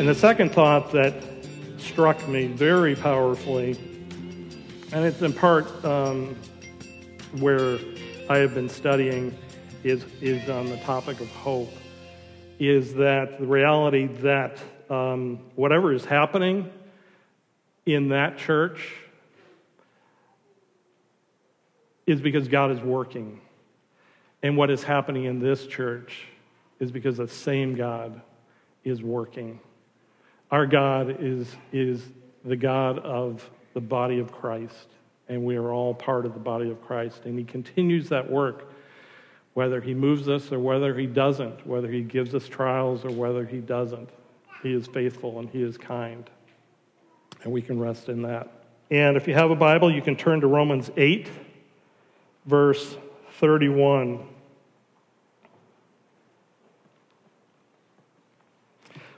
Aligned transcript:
And 0.00 0.08
the 0.08 0.14
second 0.14 0.52
thought 0.52 0.92
that 0.92 1.12
struck 1.76 2.26
me 2.26 2.46
very 2.46 2.96
powerfully, 2.96 3.72
and 4.92 5.04
it's 5.04 5.20
in 5.20 5.34
part 5.34 5.84
um, 5.84 6.36
where 7.38 7.78
I 8.30 8.38
have 8.38 8.54
been 8.54 8.70
studying, 8.70 9.36
is, 9.84 10.06
is 10.22 10.48
on 10.48 10.70
the 10.70 10.78
topic 10.78 11.20
of 11.20 11.28
hope, 11.32 11.70
is 12.58 12.94
that 12.94 13.40
the 13.40 13.46
reality 13.46 14.06
that 14.22 14.56
um, 14.88 15.38
whatever 15.54 15.92
is 15.92 16.06
happening 16.06 16.72
in 17.84 18.08
that 18.08 18.38
church 18.38 18.94
is 22.06 22.22
because 22.22 22.48
God 22.48 22.70
is 22.70 22.80
working. 22.80 23.38
And 24.42 24.56
what 24.56 24.70
is 24.70 24.82
happening 24.82 25.26
in 25.26 25.40
this 25.40 25.66
church 25.66 26.24
is 26.78 26.90
because 26.90 27.18
the 27.18 27.28
same 27.28 27.74
God 27.74 28.22
is 28.82 29.02
working. 29.02 29.60
Our 30.50 30.66
God 30.66 31.16
is, 31.20 31.54
is 31.72 32.02
the 32.44 32.56
God 32.56 32.98
of 32.98 33.48
the 33.74 33.80
body 33.80 34.18
of 34.18 34.32
Christ, 34.32 34.88
and 35.28 35.44
we 35.44 35.56
are 35.56 35.70
all 35.70 35.94
part 35.94 36.26
of 36.26 36.34
the 36.34 36.40
body 36.40 36.70
of 36.70 36.82
Christ. 36.82 37.22
And 37.24 37.38
He 37.38 37.44
continues 37.44 38.08
that 38.08 38.28
work, 38.28 38.72
whether 39.54 39.80
He 39.80 39.94
moves 39.94 40.28
us 40.28 40.50
or 40.50 40.58
whether 40.58 40.94
He 40.94 41.06
doesn't, 41.06 41.66
whether 41.66 41.88
He 41.88 42.02
gives 42.02 42.34
us 42.34 42.48
trials 42.48 43.04
or 43.04 43.10
whether 43.10 43.46
He 43.46 43.58
doesn't. 43.58 44.10
He 44.62 44.74
is 44.74 44.86
faithful 44.88 45.38
and 45.38 45.48
He 45.48 45.62
is 45.62 45.78
kind, 45.78 46.28
and 47.44 47.52
we 47.52 47.62
can 47.62 47.78
rest 47.78 48.08
in 48.08 48.22
that. 48.22 48.48
And 48.90 49.16
if 49.16 49.28
you 49.28 49.34
have 49.34 49.52
a 49.52 49.56
Bible, 49.56 49.88
you 49.94 50.02
can 50.02 50.16
turn 50.16 50.40
to 50.40 50.48
Romans 50.48 50.90
8, 50.96 51.28
verse 52.46 52.96
31. 53.38 54.26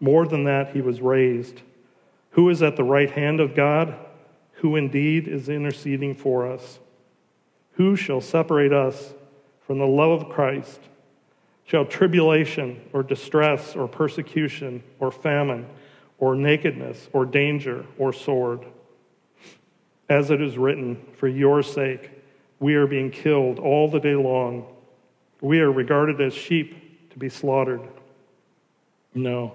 more 0.00 0.26
than 0.26 0.44
that, 0.44 0.70
he 0.70 0.80
was 0.80 1.00
raised. 1.00 1.62
Who 2.30 2.48
is 2.50 2.62
at 2.62 2.76
the 2.76 2.84
right 2.84 3.10
hand 3.10 3.40
of 3.40 3.54
God? 3.54 3.94
Who 4.54 4.76
indeed 4.76 5.28
is 5.28 5.48
interceding 5.48 6.14
for 6.14 6.50
us? 6.50 6.78
Who 7.72 7.96
shall 7.96 8.20
separate 8.20 8.72
us 8.72 9.12
from 9.66 9.78
the 9.78 9.86
love 9.86 10.22
of 10.22 10.28
Christ? 10.28 10.80
Shall 11.64 11.84
tribulation 11.84 12.80
or 12.92 13.02
distress 13.02 13.76
or 13.76 13.86
persecution 13.88 14.82
or 14.98 15.10
famine 15.10 15.66
or 16.18 16.34
nakedness 16.34 17.08
or 17.12 17.24
danger 17.24 17.84
or 17.98 18.12
sword? 18.12 18.64
As 20.08 20.30
it 20.30 20.40
is 20.40 20.56
written, 20.56 20.96
for 21.16 21.28
your 21.28 21.62
sake 21.62 22.10
we 22.60 22.74
are 22.74 22.86
being 22.86 23.10
killed 23.10 23.58
all 23.58 23.88
the 23.88 24.00
day 24.00 24.14
long. 24.14 24.66
We 25.40 25.60
are 25.60 25.70
regarded 25.70 26.20
as 26.20 26.34
sheep 26.34 27.10
to 27.10 27.18
be 27.18 27.28
slaughtered. 27.28 27.82
No. 29.14 29.54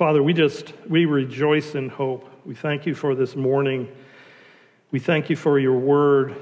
Father, 0.00 0.22
we 0.22 0.32
just, 0.32 0.72
we 0.88 1.04
rejoice 1.04 1.74
in 1.74 1.90
hope. 1.90 2.26
We 2.46 2.54
thank 2.54 2.86
you 2.86 2.94
for 2.94 3.14
this 3.14 3.36
morning. 3.36 3.86
We 4.90 4.98
thank 4.98 5.28
you 5.28 5.36
for 5.36 5.58
your 5.58 5.76
word. 5.76 6.36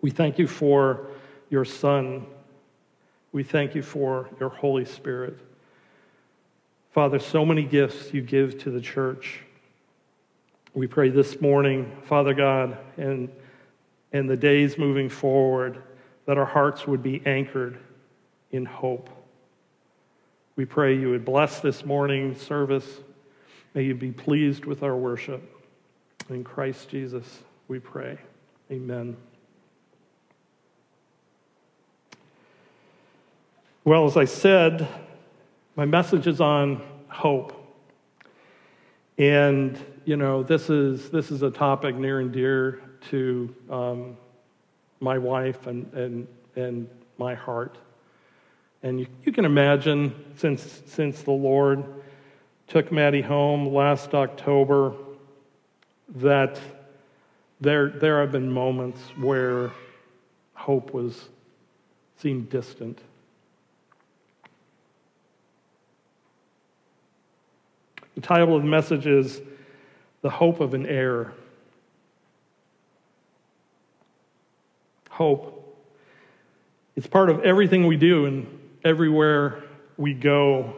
We 0.00 0.10
thank 0.10 0.38
you 0.38 0.46
for 0.46 1.08
your 1.50 1.64
Son. 1.64 2.26
We 3.32 3.42
thank 3.42 3.74
you 3.74 3.82
for 3.82 4.28
your 4.38 4.50
Holy 4.50 4.84
Spirit. 4.84 5.36
Father, 6.92 7.18
so 7.18 7.44
many 7.44 7.64
gifts 7.64 8.14
you 8.14 8.22
give 8.22 8.56
to 8.62 8.70
the 8.70 8.80
church. 8.80 9.40
We 10.74 10.86
pray 10.86 11.08
this 11.08 11.40
morning, 11.40 11.90
Father 12.04 12.34
God, 12.34 12.78
and, 12.96 13.28
and 14.12 14.30
the 14.30 14.36
days 14.36 14.78
moving 14.78 15.08
forward, 15.08 15.82
that 16.26 16.38
our 16.38 16.46
hearts 16.46 16.86
would 16.86 17.02
be 17.02 17.20
anchored 17.26 17.80
in 18.52 18.64
hope. 18.64 19.10
We 20.56 20.64
pray 20.64 20.96
you 20.96 21.10
would 21.10 21.24
bless 21.24 21.58
this 21.58 21.84
morning 21.84 22.36
service. 22.36 22.86
May 23.74 23.82
you 23.82 23.94
be 23.94 24.12
pleased 24.12 24.66
with 24.66 24.84
our 24.84 24.94
worship. 24.94 25.42
In 26.30 26.44
Christ 26.44 26.88
Jesus, 26.88 27.42
we 27.66 27.80
pray. 27.80 28.18
Amen. 28.70 29.16
Well, 33.84 34.06
as 34.06 34.16
I 34.16 34.26
said, 34.26 34.86
my 35.74 35.84
message 35.84 36.28
is 36.28 36.40
on 36.40 36.80
hope. 37.08 37.60
And, 39.18 39.76
you 40.04 40.16
know, 40.16 40.44
this 40.44 40.70
is, 40.70 41.10
this 41.10 41.32
is 41.32 41.42
a 41.42 41.50
topic 41.50 41.96
near 41.96 42.20
and 42.20 42.32
dear 42.32 42.80
to 43.10 43.54
um, 43.68 44.16
my 45.00 45.18
wife 45.18 45.66
and, 45.66 45.92
and, 45.94 46.28
and 46.54 46.88
my 47.18 47.34
heart. 47.34 47.76
And 48.84 49.00
you, 49.00 49.06
you 49.24 49.32
can 49.32 49.46
imagine, 49.46 50.14
since, 50.36 50.82
since 50.84 51.22
the 51.22 51.30
Lord 51.30 51.82
took 52.68 52.92
Maddie 52.92 53.22
home 53.22 53.72
last 53.72 54.14
October, 54.14 54.92
that 56.16 56.60
there, 57.62 57.88
there 57.88 58.20
have 58.20 58.30
been 58.30 58.52
moments 58.52 59.00
where 59.16 59.72
hope 60.52 60.92
was 60.92 61.30
seemed 62.18 62.50
distant. 62.50 63.00
The 68.16 68.20
title 68.20 68.54
of 68.54 68.62
the 68.62 68.68
message 68.68 69.06
is 69.06 69.40
The 70.20 70.28
Hope 70.28 70.60
of 70.60 70.74
an 70.74 70.84
Heir. 70.84 71.32
Hope. 75.08 75.74
It's 76.96 77.06
part 77.06 77.30
of 77.30 77.40
everything 77.44 77.86
we 77.86 77.96
do 77.96 78.26
and 78.26 78.60
everywhere 78.84 79.64
we 79.96 80.14
go. 80.14 80.74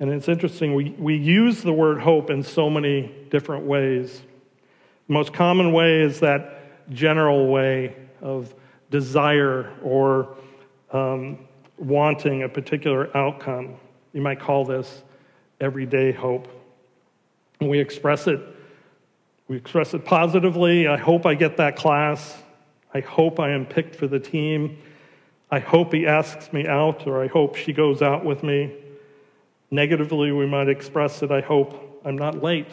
And 0.00 0.10
it's 0.10 0.28
interesting, 0.28 0.74
we, 0.74 0.90
we 0.98 1.16
use 1.16 1.62
the 1.62 1.72
word 1.72 2.00
hope 2.00 2.28
in 2.30 2.42
so 2.42 2.68
many 2.68 3.14
different 3.30 3.64
ways. 3.66 4.20
The 5.06 5.12
most 5.12 5.32
common 5.32 5.72
way 5.72 6.00
is 6.00 6.20
that 6.20 6.90
general 6.90 7.46
way 7.46 7.94
of 8.20 8.52
desire 8.90 9.72
or 9.82 10.36
um, 10.92 11.38
wanting 11.78 12.42
a 12.42 12.48
particular 12.48 13.16
outcome. 13.16 13.76
You 14.12 14.20
might 14.20 14.40
call 14.40 14.64
this 14.64 15.02
everyday 15.60 16.12
hope. 16.12 16.48
And 17.60 17.70
we 17.70 17.78
express 17.78 18.26
it. 18.26 18.40
We 19.46 19.56
express 19.56 19.94
it 19.94 20.04
positively. 20.04 20.88
I 20.88 20.96
hope 20.96 21.26
I 21.26 21.34
get 21.34 21.58
that 21.58 21.76
class. 21.76 22.36
I 22.92 23.00
hope 23.00 23.38
I 23.38 23.50
am 23.50 23.66
picked 23.66 23.94
for 23.94 24.06
the 24.06 24.18
team. 24.18 24.78
I 25.52 25.58
hope 25.58 25.92
he 25.92 26.06
asks 26.06 26.50
me 26.50 26.66
out, 26.66 27.06
or 27.06 27.22
I 27.22 27.26
hope 27.26 27.56
she 27.56 27.74
goes 27.74 28.00
out 28.00 28.24
with 28.24 28.42
me. 28.42 28.72
Negatively, 29.70 30.32
we 30.32 30.46
might 30.46 30.70
express 30.70 31.22
it 31.22 31.30
I 31.30 31.42
hope 31.42 32.00
I'm 32.06 32.16
not 32.16 32.42
late. 32.42 32.68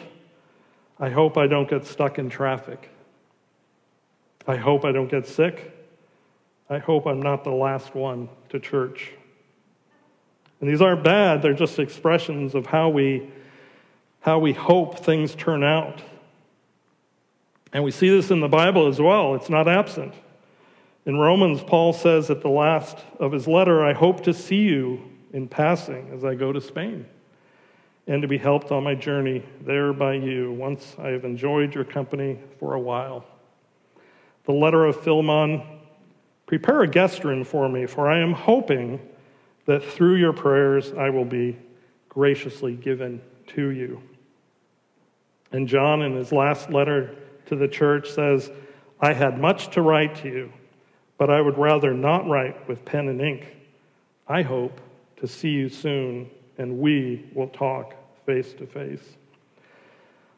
I 0.98 1.10
hope 1.10 1.36
I 1.36 1.46
don't 1.46 1.68
get 1.68 1.86
stuck 1.86 2.18
in 2.18 2.30
traffic. 2.30 2.88
I 4.46 4.56
hope 4.56 4.86
I 4.86 4.92
don't 4.92 5.10
get 5.10 5.26
sick. 5.26 5.76
I 6.70 6.78
hope 6.78 7.06
I'm 7.06 7.20
not 7.20 7.44
the 7.44 7.50
last 7.50 7.94
one 7.94 8.30
to 8.48 8.58
church. 8.58 9.12
And 10.62 10.70
these 10.70 10.80
aren't 10.80 11.04
bad, 11.04 11.42
they're 11.42 11.52
just 11.52 11.78
expressions 11.78 12.54
of 12.54 12.64
how 12.64 12.88
we, 12.88 13.30
how 14.20 14.38
we 14.38 14.54
hope 14.54 15.00
things 15.00 15.34
turn 15.34 15.62
out. 15.62 16.00
And 17.74 17.84
we 17.84 17.90
see 17.90 18.08
this 18.08 18.30
in 18.30 18.40
the 18.40 18.48
Bible 18.48 18.86
as 18.86 18.98
well, 18.98 19.34
it's 19.34 19.50
not 19.50 19.68
absent. 19.68 20.14
In 21.06 21.16
Romans, 21.18 21.62
Paul 21.62 21.92
says 21.92 22.30
at 22.30 22.42
the 22.42 22.48
last 22.48 22.98
of 23.18 23.32
his 23.32 23.48
letter, 23.48 23.84
I 23.84 23.92
hope 23.92 24.22
to 24.24 24.34
see 24.34 24.62
you 24.62 25.00
in 25.32 25.48
passing 25.48 26.10
as 26.12 26.24
I 26.24 26.34
go 26.34 26.52
to 26.52 26.60
Spain, 26.60 27.06
and 28.06 28.20
to 28.22 28.28
be 28.28 28.38
helped 28.38 28.70
on 28.70 28.84
my 28.84 28.94
journey 28.94 29.44
there 29.62 29.92
by 29.92 30.14
you 30.14 30.52
once 30.52 30.96
I 30.98 31.08
have 31.08 31.24
enjoyed 31.24 31.74
your 31.74 31.84
company 31.84 32.38
for 32.58 32.74
a 32.74 32.80
while. 32.80 33.24
The 34.44 34.52
letter 34.52 34.84
of 34.84 35.00
Philemon 35.02 35.62
Prepare 36.50 36.82
a 36.82 36.88
guest 36.88 37.22
room 37.22 37.44
for 37.44 37.68
me, 37.68 37.86
for 37.86 38.10
I 38.10 38.18
am 38.18 38.32
hoping 38.32 38.98
that 39.66 39.84
through 39.84 40.16
your 40.16 40.32
prayers 40.32 40.92
I 40.92 41.08
will 41.08 41.24
be 41.24 41.56
graciously 42.08 42.74
given 42.74 43.22
to 43.54 43.68
you. 43.68 44.02
And 45.52 45.68
John, 45.68 46.02
in 46.02 46.16
his 46.16 46.32
last 46.32 46.68
letter 46.68 47.14
to 47.46 47.54
the 47.54 47.68
church, 47.68 48.10
says, 48.10 48.50
I 49.00 49.12
had 49.12 49.38
much 49.38 49.70
to 49.74 49.82
write 49.82 50.16
to 50.22 50.28
you, 50.28 50.52
but 51.20 51.28
I 51.28 51.42
would 51.42 51.58
rather 51.58 51.92
not 51.92 52.26
write 52.26 52.66
with 52.66 52.82
pen 52.86 53.08
and 53.08 53.20
ink. 53.20 53.54
I 54.26 54.40
hope 54.40 54.80
to 55.18 55.28
see 55.28 55.50
you 55.50 55.68
soon, 55.68 56.30
and 56.56 56.78
we 56.78 57.26
will 57.34 57.48
talk 57.48 57.94
face 58.24 58.54
to 58.54 58.66
face. 58.66 59.04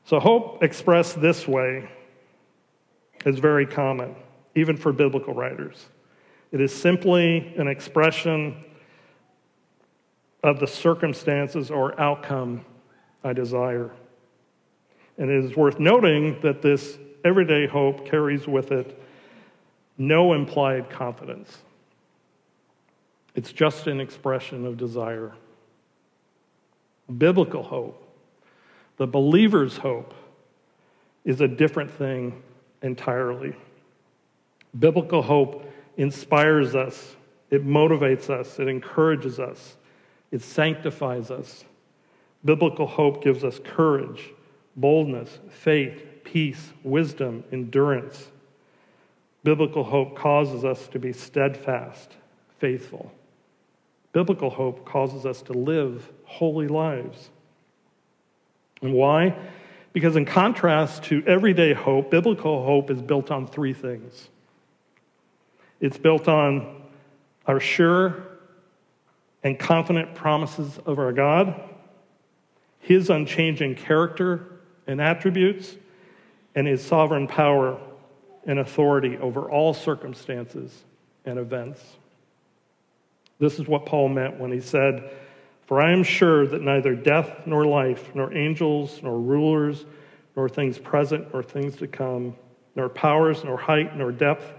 So, 0.04 0.18
hope 0.18 0.60
expressed 0.64 1.20
this 1.20 1.46
way 1.46 1.88
is 3.24 3.38
very 3.38 3.64
common, 3.64 4.16
even 4.56 4.76
for 4.76 4.92
biblical 4.92 5.32
writers. 5.32 5.86
It 6.50 6.60
is 6.60 6.74
simply 6.74 7.54
an 7.56 7.68
expression 7.68 8.64
of 10.42 10.58
the 10.58 10.66
circumstances 10.66 11.70
or 11.70 11.98
outcome 12.00 12.64
I 13.22 13.34
desire. 13.34 13.92
And 15.16 15.30
it 15.30 15.44
is 15.44 15.56
worth 15.56 15.78
noting 15.78 16.40
that 16.40 16.60
this 16.60 16.98
everyday 17.24 17.68
hope 17.68 18.04
carries 18.04 18.48
with 18.48 18.72
it 18.72 18.98
no 20.02 20.32
implied 20.32 20.90
confidence. 20.90 21.58
It's 23.36 23.52
just 23.52 23.86
an 23.86 24.00
expression 24.00 24.66
of 24.66 24.76
desire. 24.76 25.32
Biblical 27.18 27.62
hope, 27.62 28.02
the 28.96 29.06
believer's 29.06 29.76
hope, 29.76 30.12
is 31.24 31.40
a 31.40 31.46
different 31.46 31.90
thing 31.90 32.42
entirely. 32.82 33.54
Biblical 34.76 35.22
hope 35.22 35.72
inspires 35.96 36.74
us, 36.74 37.14
it 37.50 37.64
motivates 37.64 38.28
us, 38.28 38.58
it 38.58 38.66
encourages 38.66 39.38
us, 39.38 39.76
it 40.32 40.42
sanctifies 40.42 41.30
us. 41.30 41.64
Biblical 42.44 42.88
hope 42.88 43.22
gives 43.22 43.44
us 43.44 43.60
courage, 43.62 44.30
boldness, 44.74 45.38
faith, 45.48 46.24
peace, 46.24 46.72
wisdom, 46.82 47.44
endurance. 47.52 48.31
Biblical 49.44 49.82
hope 49.82 50.16
causes 50.16 50.64
us 50.64 50.86
to 50.88 50.98
be 50.98 51.12
steadfast, 51.12 52.12
faithful. 52.58 53.12
Biblical 54.12 54.50
hope 54.50 54.84
causes 54.84 55.26
us 55.26 55.42
to 55.42 55.52
live 55.52 56.10
holy 56.24 56.68
lives. 56.68 57.30
And 58.82 58.92
why? 58.92 59.36
Because, 59.92 60.16
in 60.16 60.24
contrast 60.24 61.04
to 61.04 61.22
everyday 61.26 61.72
hope, 61.72 62.10
biblical 62.10 62.64
hope 62.64 62.90
is 62.90 63.02
built 63.02 63.30
on 63.30 63.46
three 63.46 63.72
things 63.72 64.28
it's 65.80 65.98
built 65.98 66.28
on 66.28 66.80
our 67.44 67.58
sure 67.58 68.22
and 69.42 69.58
confident 69.58 70.14
promises 70.14 70.78
of 70.86 71.00
our 71.00 71.12
God, 71.12 71.60
His 72.78 73.10
unchanging 73.10 73.74
character 73.74 74.46
and 74.86 75.00
attributes, 75.00 75.74
and 76.54 76.68
His 76.68 76.84
sovereign 76.84 77.26
power 77.26 77.80
and 78.46 78.58
authority 78.58 79.18
over 79.18 79.50
all 79.50 79.72
circumstances 79.74 80.84
and 81.24 81.38
events. 81.38 81.80
This 83.38 83.58
is 83.58 83.66
what 83.66 83.86
Paul 83.86 84.08
meant 84.08 84.38
when 84.38 84.52
he 84.52 84.60
said, 84.60 85.10
For 85.66 85.80
I 85.80 85.92
am 85.92 86.02
sure 86.02 86.46
that 86.46 86.62
neither 86.62 86.94
death 86.94 87.46
nor 87.46 87.64
life, 87.64 88.14
nor 88.14 88.32
angels, 88.36 89.00
nor 89.02 89.18
rulers, 89.18 89.84
nor 90.36 90.48
things 90.48 90.78
present, 90.78 91.32
nor 91.32 91.42
things 91.42 91.76
to 91.76 91.86
come, 91.86 92.36
nor 92.74 92.88
powers, 92.88 93.44
nor 93.44 93.56
height, 93.56 93.96
nor 93.96 94.12
depth, 94.12 94.52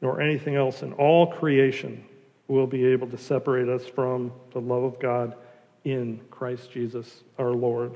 nor 0.00 0.20
anything 0.20 0.54
else 0.54 0.82
in 0.82 0.92
all 0.94 1.26
creation 1.32 2.04
will 2.48 2.66
be 2.66 2.84
able 2.84 3.06
to 3.08 3.16
separate 3.16 3.68
us 3.68 3.86
from 3.86 4.32
the 4.52 4.60
love 4.60 4.82
of 4.82 4.98
God 5.00 5.36
in 5.84 6.20
Christ 6.30 6.70
Jesus 6.70 7.22
our 7.38 7.52
Lord. 7.52 7.92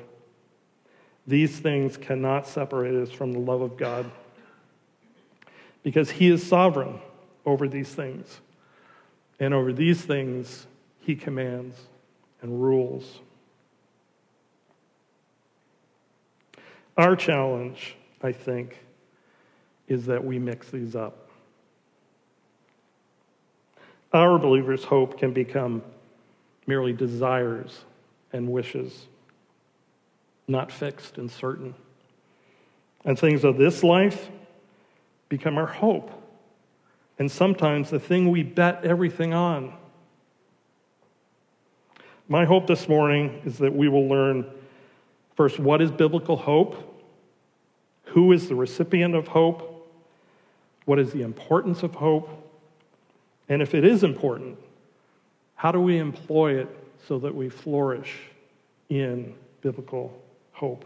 These 1.27 1.59
things 1.59 1.97
cannot 1.97 2.47
separate 2.47 2.95
us 2.95 3.11
from 3.11 3.33
the 3.33 3.39
love 3.39 3.61
of 3.61 3.77
God 3.77 4.11
because 5.89 6.11
He 6.11 6.29
is 6.29 6.47
sovereign 6.47 7.01
over 7.47 7.67
these 7.67 7.89
things. 7.89 8.43
And 9.41 9.55
over 9.55 9.73
these 9.73 10.03
things, 10.03 10.67
He 11.01 11.17
commands 11.17 11.79
and 12.43 12.63
rules. 12.63 13.21
Our 16.99 17.17
challenge, 17.17 17.97
I 18.23 18.33
think, 18.33 18.77
is 19.87 20.05
that 20.05 20.23
we 20.23 20.39
mix 20.39 20.69
these 20.69 20.95
up. 20.95 21.31
Our 24.13 24.39
believers' 24.39 24.85
hope 24.85 25.19
can 25.19 25.33
become 25.33 25.83
merely 26.67 26.93
desires 26.93 27.87
and 28.35 28.53
wishes, 28.53 29.07
not 30.47 30.71
fixed 30.71 31.17
and 31.17 31.31
certain. 31.31 31.75
And 33.07 33.19
things 33.19 33.43
of 33.43 33.57
this 33.57 33.83
life 33.83 34.29
become 35.29 35.59
our 35.59 35.67
hope. 35.67 36.11
And 37.19 37.31
sometimes 37.31 37.91
the 37.91 37.99
thing 37.99 38.31
we 38.31 38.43
bet 38.43 38.85
everything 38.85 39.35
on. 39.35 39.75
My 42.29 42.45
hope 42.45 42.67
this 42.67 42.89
morning 42.89 43.43
is 43.45 43.59
that 43.59 43.75
we 43.75 43.89
will 43.89 44.07
learn 44.09 44.47
first 45.35 45.59
what 45.59 45.81
is 45.81 45.91
biblical 45.91 46.37
hope, 46.37 47.05
who 48.05 48.33
is 48.33 48.49
the 48.49 48.55
recipient 48.55 49.15
of 49.15 49.29
hope, 49.29 49.89
what 50.85 50.99
is 50.99 51.13
the 51.13 51.23
importance 51.23 51.83
of 51.83 51.95
hope, 51.95 52.29
and 53.49 53.63
if 53.63 53.75
it 53.75 53.85
is 53.85 54.05
important, 54.05 54.59
how 55.55 55.73
do 55.73 55.81
we 55.81 55.99
employ 55.99 56.59
it 56.61 56.69
so 57.07 57.19
that 57.19 57.35
we 57.35 57.49
flourish 57.49 58.17
in 58.89 59.35
biblical 59.61 60.21
hope? 60.53 60.85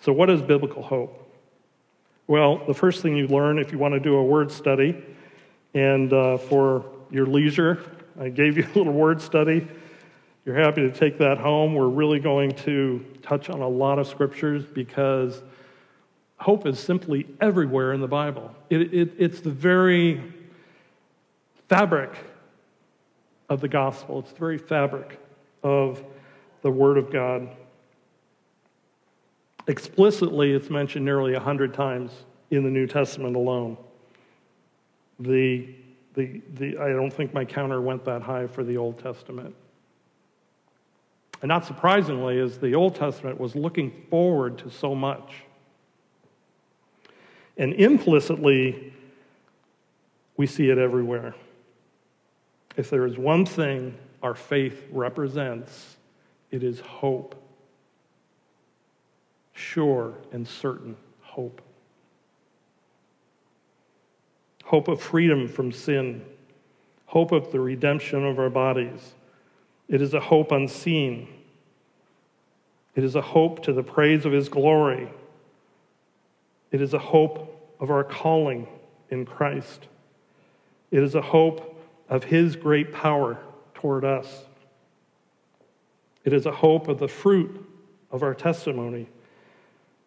So, 0.00 0.12
what 0.12 0.28
is 0.28 0.42
biblical 0.42 0.82
hope? 0.82 1.25
Well, 2.28 2.60
the 2.66 2.74
first 2.74 3.02
thing 3.02 3.16
you 3.16 3.28
learn 3.28 3.60
if 3.60 3.70
you 3.70 3.78
want 3.78 3.94
to 3.94 4.00
do 4.00 4.16
a 4.16 4.24
word 4.24 4.50
study, 4.50 5.00
and 5.74 6.12
uh, 6.12 6.38
for 6.38 6.84
your 7.08 7.24
leisure, 7.24 7.80
I 8.18 8.30
gave 8.30 8.56
you 8.56 8.64
a 8.74 8.78
little 8.78 8.92
word 8.92 9.20
study. 9.20 9.68
You're 10.44 10.56
happy 10.56 10.80
to 10.82 10.90
take 10.90 11.18
that 11.18 11.38
home. 11.38 11.74
We're 11.74 11.86
really 11.86 12.18
going 12.18 12.50
to 12.50 13.04
touch 13.22 13.48
on 13.48 13.60
a 13.60 13.68
lot 13.68 14.00
of 14.00 14.08
scriptures 14.08 14.64
because 14.64 15.40
hope 16.36 16.66
is 16.66 16.80
simply 16.80 17.28
everywhere 17.40 17.92
in 17.92 18.00
the 18.00 18.08
Bible. 18.08 18.52
It, 18.70 18.92
it, 18.92 19.12
it's 19.18 19.40
the 19.40 19.50
very 19.50 20.20
fabric 21.68 22.12
of 23.48 23.60
the 23.60 23.68
gospel, 23.68 24.18
it's 24.18 24.32
the 24.32 24.38
very 24.38 24.58
fabric 24.58 25.20
of 25.62 26.02
the 26.62 26.72
Word 26.72 26.98
of 26.98 27.12
God. 27.12 27.50
Explicitly, 29.68 30.52
it's 30.52 30.70
mentioned 30.70 31.04
nearly 31.04 31.32
100 31.32 31.74
times 31.74 32.12
in 32.50 32.62
the 32.62 32.70
New 32.70 32.86
Testament 32.86 33.34
alone. 33.34 33.76
The, 35.18 35.68
the, 36.14 36.40
the, 36.54 36.78
I 36.78 36.90
don't 36.90 37.12
think 37.12 37.34
my 37.34 37.44
counter 37.44 37.80
went 37.80 38.04
that 38.04 38.22
high 38.22 38.46
for 38.46 38.62
the 38.62 38.76
Old 38.76 38.98
Testament. 38.98 39.54
And 41.42 41.48
not 41.48 41.66
surprisingly, 41.66 42.40
as 42.40 42.58
the 42.58 42.74
Old 42.74 42.94
Testament 42.94 43.40
was 43.40 43.54
looking 43.54 44.06
forward 44.08 44.58
to 44.58 44.70
so 44.70 44.94
much. 44.94 45.32
And 47.56 47.74
implicitly, 47.74 48.92
we 50.36 50.46
see 50.46 50.70
it 50.70 50.78
everywhere. 50.78 51.34
If 52.76 52.90
there 52.90 53.06
is 53.06 53.16
one 53.16 53.46
thing 53.46 53.96
our 54.22 54.34
faith 54.34 54.86
represents, 54.90 55.96
it 56.50 56.62
is 56.62 56.80
hope. 56.80 57.42
Sure 59.56 60.14
and 60.30 60.46
certain 60.46 60.96
hope. 61.22 61.60
Hope 64.64 64.86
of 64.86 65.00
freedom 65.00 65.48
from 65.48 65.72
sin, 65.72 66.22
hope 67.06 67.32
of 67.32 67.50
the 67.50 67.58
redemption 67.60 68.24
of 68.24 68.38
our 68.38 68.50
bodies. 68.50 69.14
It 69.88 70.02
is 70.02 70.12
a 70.12 70.20
hope 70.20 70.52
unseen. 70.52 71.28
It 72.94 73.02
is 73.02 73.14
a 73.14 73.22
hope 73.22 73.62
to 73.62 73.72
the 73.72 73.82
praise 73.82 74.26
of 74.26 74.32
His 74.32 74.48
glory. 74.48 75.08
It 76.70 76.82
is 76.82 76.94
a 76.94 76.98
hope 76.98 77.74
of 77.80 77.90
our 77.90 78.04
calling 78.04 78.68
in 79.10 79.24
Christ. 79.24 79.88
It 80.90 81.02
is 81.02 81.14
a 81.14 81.22
hope 81.22 81.80
of 82.08 82.24
his 82.24 82.56
great 82.56 82.92
power 82.92 83.38
toward 83.74 84.04
us. 84.04 84.44
It 86.24 86.32
is 86.32 86.46
a 86.46 86.52
hope 86.52 86.88
of 86.88 86.98
the 86.98 87.08
fruit 87.08 87.64
of 88.10 88.22
our 88.22 88.34
testimony. 88.34 89.08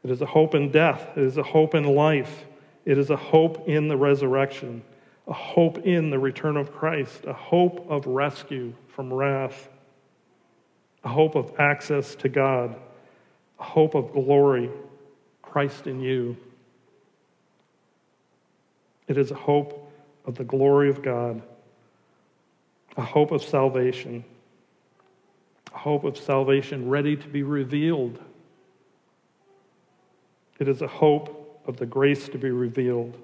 It 0.03 0.11
is 0.11 0.21
a 0.21 0.25
hope 0.25 0.55
in 0.55 0.71
death. 0.71 1.17
It 1.17 1.23
is 1.23 1.37
a 1.37 1.43
hope 1.43 1.75
in 1.75 1.83
life. 1.83 2.45
It 2.85 2.97
is 2.97 3.09
a 3.09 3.15
hope 3.15 3.67
in 3.67 3.87
the 3.87 3.97
resurrection. 3.97 4.83
a 5.29 5.33
hope 5.33 5.85
in 5.85 6.09
the 6.09 6.17
return 6.17 6.57
of 6.57 6.73
Christ, 6.73 7.25
a 7.25 7.33
hope 7.33 7.85
of 7.89 8.07
rescue 8.07 8.73
from 8.87 9.13
wrath, 9.13 9.69
a 11.03 11.07
hope 11.07 11.35
of 11.35 11.53
access 11.59 12.15
to 12.15 12.29
God, 12.29 12.75
a 13.59 13.63
hope 13.63 13.93
of 13.93 14.11
glory, 14.11 14.69
Christ 15.43 15.85
in 15.85 16.01
you. 16.01 16.35
It 19.07 19.17
is 19.17 19.29
a 19.29 19.35
hope 19.35 19.91
of 20.25 20.35
the 20.35 20.43
glory 20.43 20.89
of 20.89 21.03
God, 21.03 21.41
a 22.97 23.03
hope 23.03 23.31
of 23.31 23.43
salvation, 23.43 24.25
a 25.73 25.77
hope 25.77 26.03
of 26.03 26.17
salvation 26.17 26.89
ready 26.89 27.15
to 27.15 27.27
be 27.27 27.43
revealed. 27.43 28.19
It 30.59 30.67
is 30.67 30.81
a 30.81 30.87
hope 30.87 31.63
of 31.65 31.77
the 31.77 31.85
grace 31.85 32.27
to 32.29 32.37
be 32.37 32.51
revealed. 32.51 33.17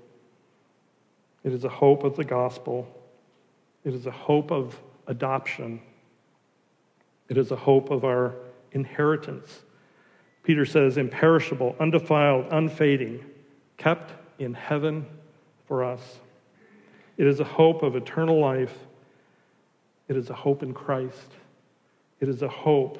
It 1.43 1.53
is 1.53 1.63
a 1.63 1.69
hope 1.69 2.03
of 2.03 2.15
the 2.15 2.23
gospel. 2.23 2.87
It 3.83 3.93
is 3.93 4.05
a 4.07 4.11
hope 4.11 4.51
of 4.51 4.79
adoption. 5.07 5.81
It 7.29 7.37
is 7.37 7.51
a 7.51 7.55
hope 7.55 7.91
of 7.91 8.03
our 8.03 8.33
inheritance. 8.71 9.61
Peter 10.43 10.65
says, 10.65 10.97
imperishable, 10.97 11.75
undefiled, 11.79 12.47
unfading, 12.51 13.23
kept 13.77 14.13
in 14.39 14.53
heaven 14.53 15.05
for 15.67 15.83
us. 15.83 16.19
It 17.17 17.27
is 17.27 17.39
a 17.39 17.45
hope 17.45 17.83
of 17.83 17.95
eternal 17.95 18.39
life. 18.39 18.77
It 20.07 20.17
is 20.17 20.29
a 20.29 20.33
hope 20.33 20.61
in 20.61 20.73
Christ. 20.73 21.31
It 22.19 22.29
is 22.29 22.41
a 22.41 22.47
hope 22.47 22.99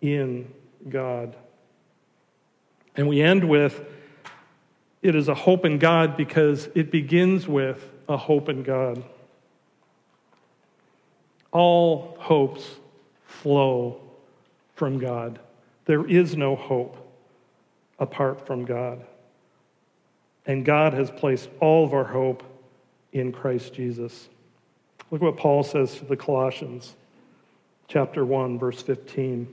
in 0.00 0.52
God. 0.88 1.36
And 2.96 3.08
we 3.08 3.20
end 3.20 3.48
with 3.48 3.84
it 5.02 5.14
is 5.14 5.28
a 5.28 5.34
hope 5.34 5.66
in 5.66 5.78
God 5.78 6.16
because 6.16 6.68
it 6.74 6.90
begins 6.90 7.46
with 7.46 7.90
a 8.08 8.16
hope 8.16 8.48
in 8.48 8.62
God. 8.62 9.04
All 11.52 12.16
hopes 12.18 12.68
flow 13.26 14.00
from 14.74 14.98
God. 14.98 15.38
There 15.84 16.06
is 16.06 16.36
no 16.36 16.56
hope 16.56 16.96
apart 17.98 18.46
from 18.46 18.64
God. 18.64 19.04
And 20.46 20.64
God 20.64 20.94
has 20.94 21.10
placed 21.10 21.48
all 21.60 21.84
of 21.84 21.92
our 21.92 22.04
hope 22.04 22.42
in 23.12 23.30
Christ 23.30 23.74
Jesus. 23.74 24.28
Look 25.10 25.22
what 25.22 25.36
Paul 25.36 25.62
says 25.62 25.96
to 25.96 26.04
the 26.04 26.16
Colossians, 26.16 26.96
chapter 27.88 28.24
1, 28.24 28.58
verse 28.58 28.82
15. 28.82 29.52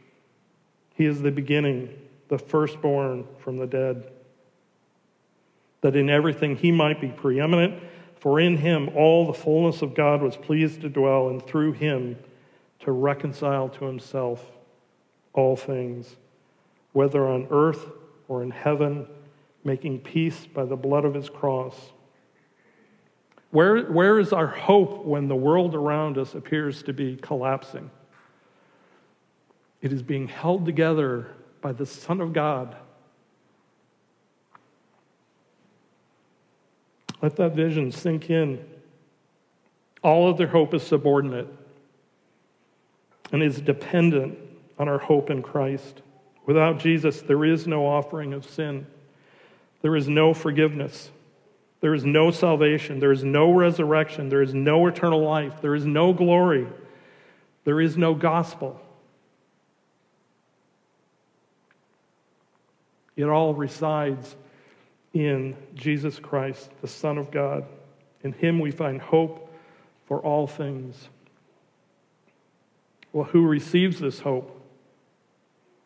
He 1.01 1.07
is 1.07 1.23
the 1.23 1.31
beginning, 1.31 1.89
the 2.27 2.37
firstborn 2.37 3.25
from 3.39 3.57
the 3.57 3.65
dead, 3.65 4.11
that 5.81 5.95
in 5.95 6.11
everything 6.11 6.55
he 6.55 6.71
might 6.71 7.01
be 7.01 7.07
preeminent. 7.07 7.81
For 8.19 8.39
in 8.39 8.57
him 8.57 8.87
all 8.95 9.25
the 9.25 9.33
fullness 9.33 9.81
of 9.81 9.95
God 9.95 10.21
was 10.21 10.37
pleased 10.37 10.81
to 10.81 10.89
dwell, 10.89 11.29
and 11.29 11.43
through 11.43 11.71
him 11.71 12.19
to 12.81 12.91
reconcile 12.91 13.67
to 13.69 13.85
himself 13.85 14.45
all 15.33 15.55
things, 15.55 16.17
whether 16.93 17.27
on 17.27 17.47
earth 17.49 17.87
or 18.27 18.43
in 18.43 18.51
heaven, 18.51 19.07
making 19.63 20.01
peace 20.01 20.45
by 20.45 20.65
the 20.65 20.75
blood 20.75 21.03
of 21.03 21.15
his 21.15 21.31
cross. 21.31 21.93
Where, 23.49 23.85
where 23.91 24.19
is 24.19 24.33
our 24.33 24.45
hope 24.45 25.03
when 25.03 25.29
the 25.29 25.35
world 25.35 25.73
around 25.73 26.19
us 26.19 26.35
appears 26.35 26.83
to 26.83 26.93
be 26.93 27.15
collapsing? 27.15 27.89
It 29.81 29.91
is 29.91 30.03
being 30.03 30.27
held 30.27 30.65
together 30.65 31.27
by 31.61 31.71
the 31.71 31.85
Son 31.85 32.21
of 32.21 32.33
God. 32.33 32.75
Let 37.21 37.35
that 37.35 37.53
vision 37.53 37.91
sink 37.91 38.29
in. 38.29 38.65
All 40.03 40.29
of 40.29 40.37
their 40.37 40.47
hope 40.47 40.73
is 40.73 40.83
subordinate 40.83 41.47
and 43.31 43.43
is 43.43 43.61
dependent 43.61 44.37
on 44.79 44.87
our 44.87 44.97
hope 44.97 45.29
in 45.29 45.41
Christ. 45.41 46.01
Without 46.45 46.79
Jesus, 46.79 47.21
there 47.21 47.45
is 47.45 47.67
no 47.67 47.85
offering 47.85 48.33
of 48.33 48.49
sin, 48.49 48.87
there 49.81 49.95
is 49.95 50.07
no 50.07 50.33
forgiveness, 50.33 51.11
there 51.81 51.93
is 51.93 52.03
no 52.03 52.31
salvation, 52.31 52.99
there 52.99 53.11
is 53.11 53.23
no 53.23 53.51
resurrection, 53.51 54.29
there 54.29 54.41
is 54.41 54.53
no 54.53 54.87
eternal 54.87 55.21
life, 55.21 55.61
there 55.61 55.75
is 55.75 55.85
no 55.85 56.13
glory, 56.13 56.67
there 57.63 57.79
is 57.79 57.95
no 57.95 58.15
gospel. 58.15 58.81
It 63.15 63.25
all 63.25 63.53
resides 63.53 64.35
in 65.13 65.55
Jesus 65.75 66.19
Christ, 66.19 66.69
the 66.81 66.87
Son 66.87 67.17
of 67.17 67.31
God. 67.31 67.65
In 68.23 68.33
Him 68.33 68.59
we 68.59 68.71
find 68.71 69.01
hope 69.01 69.53
for 70.05 70.19
all 70.19 70.47
things. 70.47 71.09
Well, 73.13 73.25
who 73.25 73.45
receives 73.45 73.99
this 73.99 74.19
hope? 74.19 74.57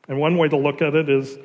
And 0.07 0.19
one 0.19 0.37
way 0.37 0.47
to 0.47 0.57
look 0.57 0.81
at 0.81 0.93
it 0.93 1.09
is 1.09 1.37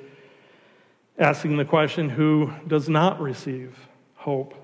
asking 1.19 1.57
the 1.57 1.65
question 1.65 2.09
who 2.09 2.53
does 2.67 2.89
not 2.89 3.21
receive 3.21 3.77
hope? 4.17 4.55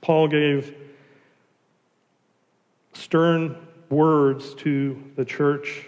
Paul 0.00 0.28
gave 0.28 0.74
stern 2.94 3.56
words 3.90 4.54
to 4.54 5.02
the 5.16 5.24
church 5.24 5.86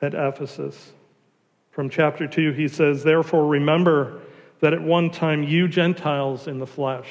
at 0.00 0.14
Ephesus. 0.14 0.92
From 1.78 1.90
chapter 1.90 2.26
2, 2.26 2.54
he 2.54 2.66
says, 2.66 3.04
Therefore, 3.04 3.46
remember 3.46 4.20
that 4.58 4.72
at 4.72 4.82
one 4.82 5.10
time 5.10 5.44
you 5.44 5.68
Gentiles 5.68 6.48
in 6.48 6.58
the 6.58 6.66
flesh, 6.66 7.08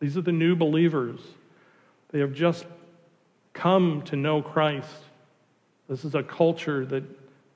these 0.00 0.16
are 0.16 0.22
the 0.22 0.32
new 0.32 0.56
believers, 0.56 1.20
they 2.10 2.20
have 2.20 2.32
just 2.32 2.64
come 3.52 4.00
to 4.06 4.16
know 4.16 4.40
Christ. 4.40 4.88
This 5.86 6.06
is 6.06 6.14
a 6.14 6.22
culture 6.22 6.86
that, 6.86 7.04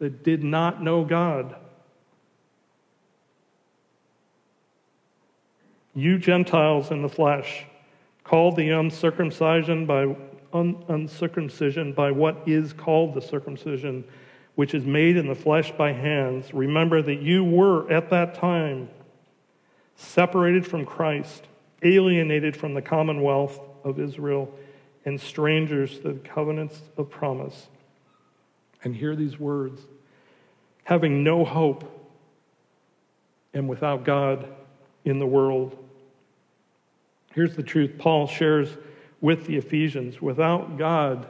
that 0.00 0.22
did 0.22 0.44
not 0.44 0.82
know 0.82 1.02
God. 1.02 1.56
You 5.94 6.18
Gentiles 6.18 6.90
in 6.90 7.00
the 7.00 7.08
flesh, 7.08 7.64
called 8.22 8.56
the 8.56 8.68
uncircumcision 8.68 9.86
by 9.86 10.14
un, 10.52 10.84
uncircumcision 10.88 11.94
by 11.94 12.10
what 12.10 12.42
is 12.46 12.74
called 12.74 13.14
the 13.14 13.22
circumcision 13.22 14.04
which 14.54 14.74
is 14.74 14.84
made 14.84 15.16
in 15.16 15.26
the 15.26 15.34
flesh 15.34 15.72
by 15.72 15.92
hands, 15.92 16.52
remember 16.52 17.00
that 17.02 17.20
you 17.22 17.42
were 17.42 17.90
at 17.90 18.10
that 18.10 18.34
time 18.34 18.88
separated 19.96 20.66
from 20.66 20.84
Christ, 20.84 21.44
alienated 21.82 22.56
from 22.56 22.74
the 22.74 22.82
commonwealth 22.82 23.58
of 23.84 23.98
Israel, 23.98 24.52
and 25.04 25.20
strangers 25.20 25.98
to 25.98 26.12
the 26.12 26.18
covenants 26.20 26.80
of 26.96 27.10
promise. 27.10 27.68
And 28.84 28.94
hear 28.94 29.16
these 29.16 29.38
words 29.38 29.80
having 30.84 31.22
no 31.22 31.44
hope 31.44 31.84
and 33.54 33.68
without 33.68 34.04
God 34.04 34.48
in 35.04 35.18
the 35.18 35.26
world. 35.26 35.76
Here's 37.34 37.56
the 37.56 37.62
truth 37.62 37.92
Paul 37.98 38.26
shares 38.26 38.68
with 39.20 39.46
the 39.46 39.56
Ephesians 39.56 40.20
without 40.20 40.78
God, 40.78 41.26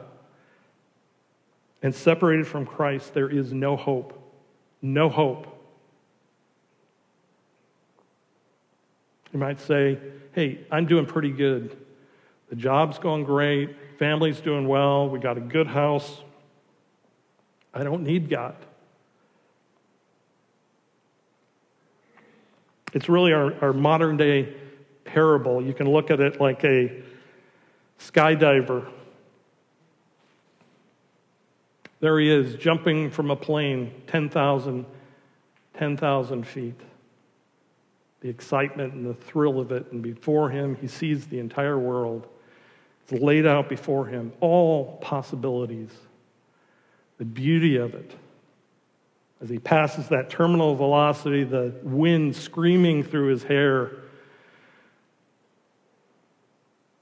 and 1.83 1.93
separated 1.93 2.47
from 2.47 2.65
Christ, 2.65 3.13
there 3.13 3.29
is 3.29 3.51
no 3.51 3.75
hope. 3.75 4.17
No 4.81 5.09
hope. 5.09 5.47
You 9.33 9.39
might 9.39 9.59
say, 9.59 9.99
hey, 10.31 10.61
I'm 10.71 10.85
doing 10.85 11.05
pretty 11.05 11.31
good. 11.31 11.75
The 12.49 12.55
job's 12.55 12.99
going 12.99 13.25
great. 13.25 13.75
Family's 13.99 14.39
doing 14.39 14.67
well. 14.67 15.09
We 15.09 15.19
got 15.19 15.37
a 15.37 15.41
good 15.41 15.67
house. 15.67 16.21
I 17.73 17.83
don't 17.83 18.03
need 18.03 18.29
God. 18.29 18.55
It's 22.93 23.09
really 23.09 23.33
our, 23.33 23.53
our 23.61 23.73
modern 23.73 24.17
day 24.17 24.53
parable. 25.03 25.61
You 25.61 25.73
can 25.73 25.89
look 25.89 26.11
at 26.11 26.19
it 26.19 26.39
like 26.39 26.63
a 26.63 27.03
skydiver 27.99 28.87
there 32.03 32.19
he 32.19 32.29
is, 32.29 32.55
jumping 32.55 33.09
from 33.09 33.31
a 33.31 33.35
plane 33.37 33.93
10,000 34.07 34.85
10,000 35.73 36.43
feet. 36.45 36.81
the 38.19 38.27
excitement 38.27 38.93
and 38.93 39.05
the 39.05 39.13
thrill 39.13 39.57
of 39.57 39.71
it. 39.71 39.89
And 39.93 40.01
before 40.01 40.49
him, 40.49 40.75
he 40.75 40.87
sees 40.89 41.27
the 41.27 41.39
entire 41.39 41.79
world. 41.79 42.27
It's 43.03 43.21
laid 43.21 43.45
out 43.45 43.69
before 43.69 44.07
him, 44.07 44.33
all 44.41 44.97
possibilities, 44.97 45.91
the 47.19 47.25
beauty 47.25 47.77
of 47.77 47.93
it. 47.93 48.11
As 49.41 49.49
he 49.49 49.59
passes 49.59 50.09
that 50.09 50.29
terminal 50.29 50.75
velocity, 50.75 51.45
the 51.45 51.73
wind 51.83 52.35
screaming 52.35 53.03
through 53.03 53.27
his 53.27 53.43
hair, 53.43 53.91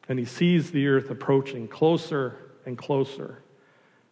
and 0.08 0.20
he 0.20 0.26
sees 0.26 0.70
the 0.70 0.88
earth 0.88 1.10
approaching 1.10 1.68
closer 1.68 2.36
and 2.68 2.78
closer, 2.78 3.42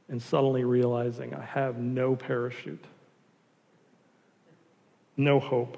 and 0.10 0.22
suddenly 0.22 0.64
realizing, 0.64 1.34
I 1.34 1.44
have 1.44 1.78
no 1.78 2.16
parachute, 2.16 2.84
no 5.16 5.40
hope. 5.40 5.78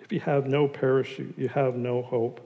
If 0.00 0.12
you 0.12 0.20
have 0.20 0.46
no 0.46 0.68
parachute, 0.68 1.34
you 1.36 1.48
have 1.48 1.76
no 1.76 2.00
hope. 2.00 2.40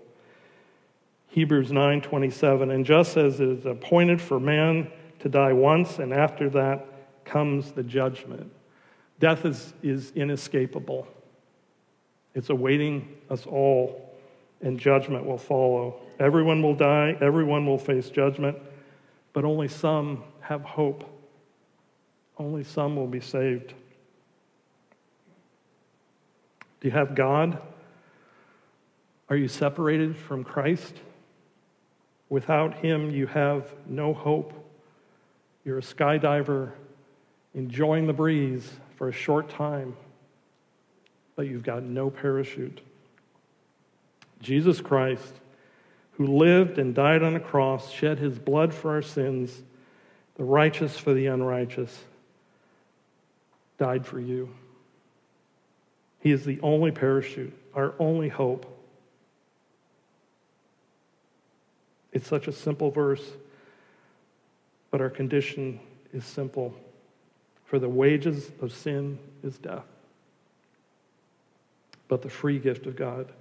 Hebrews 1.29 1.71
9:27 1.71 2.71
and 2.71 2.85
just 2.85 3.17
as 3.17 3.41
it 3.41 3.49
is 3.49 3.67
appointed 3.67 4.21
for 4.21 4.39
man 4.39 4.91
to 5.21 5.29
die 5.29 5.53
once 5.53 5.99
and 5.99 6.13
after 6.13 6.51
that 6.51 6.87
comes 7.25 7.73
the 7.73 7.83
judgment. 7.83 8.53
Death 9.19 9.45
is, 9.47 9.73
is 9.83 10.13
inescapable. 10.17 11.07
It's 12.35 12.51
awaiting 12.51 13.17
us 13.31 13.47
all 13.47 14.13
and 14.61 14.79
judgment 14.79 15.25
will 15.25 15.39
follow. 15.39 16.01
Everyone 16.23 16.63
will 16.63 16.77
die, 16.77 17.17
everyone 17.21 17.67
will 17.67 17.79
face 17.79 18.09
judgment, 18.09 18.57
but 19.33 19.45
only 19.45 19.67
some 19.67 20.23
have 20.39 20.63
hope. 20.63 21.03
Only 22.39 22.63
some 22.63 22.95
will 22.95 23.09
be 23.09 23.19
saved. 23.19 23.75
Do 26.81 26.87
you 26.87 26.93
have 26.93 27.17
God? 27.17 27.61
Are 29.31 29.35
you 29.35 29.49
separated 29.49 30.17
from 30.17 30.45
Christ? 30.45 30.95
Without 32.29 32.77
Him, 32.77 33.11
you 33.11 33.27
have 33.27 33.75
no 33.89 34.15
hope. 34.15 34.53
You're 35.65 35.79
a 35.79 35.83
skydiver 35.83 36.71
enjoying 37.53 38.07
the 38.07 38.13
breeze 38.13 38.71
for 38.95 39.09
a 39.09 39.13
short 39.13 39.51
time, 39.51 39.97
but 41.35 41.49
you've 41.49 41.65
got 41.65 41.83
no 41.83 42.11
parachute. 42.11 42.81
Jesus 44.41 44.81
Christ, 44.81 45.35
who 46.13 46.27
lived 46.27 46.79
and 46.79 46.95
died 46.95 47.23
on 47.23 47.35
a 47.35 47.41
cross, 47.41 47.91
shed 47.91 48.19
his 48.19 48.39
blood 48.39 48.75
for 48.75 48.93
our 48.93 49.03
sins, 49.03 49.63
the 50.37 50.45
righteous 50.45 50.99
for 50.99 51.15
the 51.15 51.27
unrighteous, 51.27 52.05
died 53.79 54.07
for 54.07 54.21
you. 54.21 54.49
He 56.21 56.31
is 56.31 56.45
the 56.45 56.61
only 56.61 56.91
parachute, 56.91 57.53
our 57.75 57.95
only 57.99 58.29
hope. 58.29 58.67
It's 62.13 62.29
such 62.29 62.47
a 62.47 62.53
simple 62.53 62.91
verse, 62.91 63.25
but 64.91 65.01
our 65.01 65.11
condition 65.11 65.81
is 66.13 66.25
simple. 66.25 66.75
For 67.65 67.79
the 67.79 67.89
wages 67.89 68.51
of 68.61 68.71
sin 68.73 69.19
is 69.43 69.57
death, 69.57 69.87
but 72.07 72.21
the 72.21 72.29
free 72.29 72.59
gift 72.59 72.87
of 72.87 72.97
God 72.97 73.33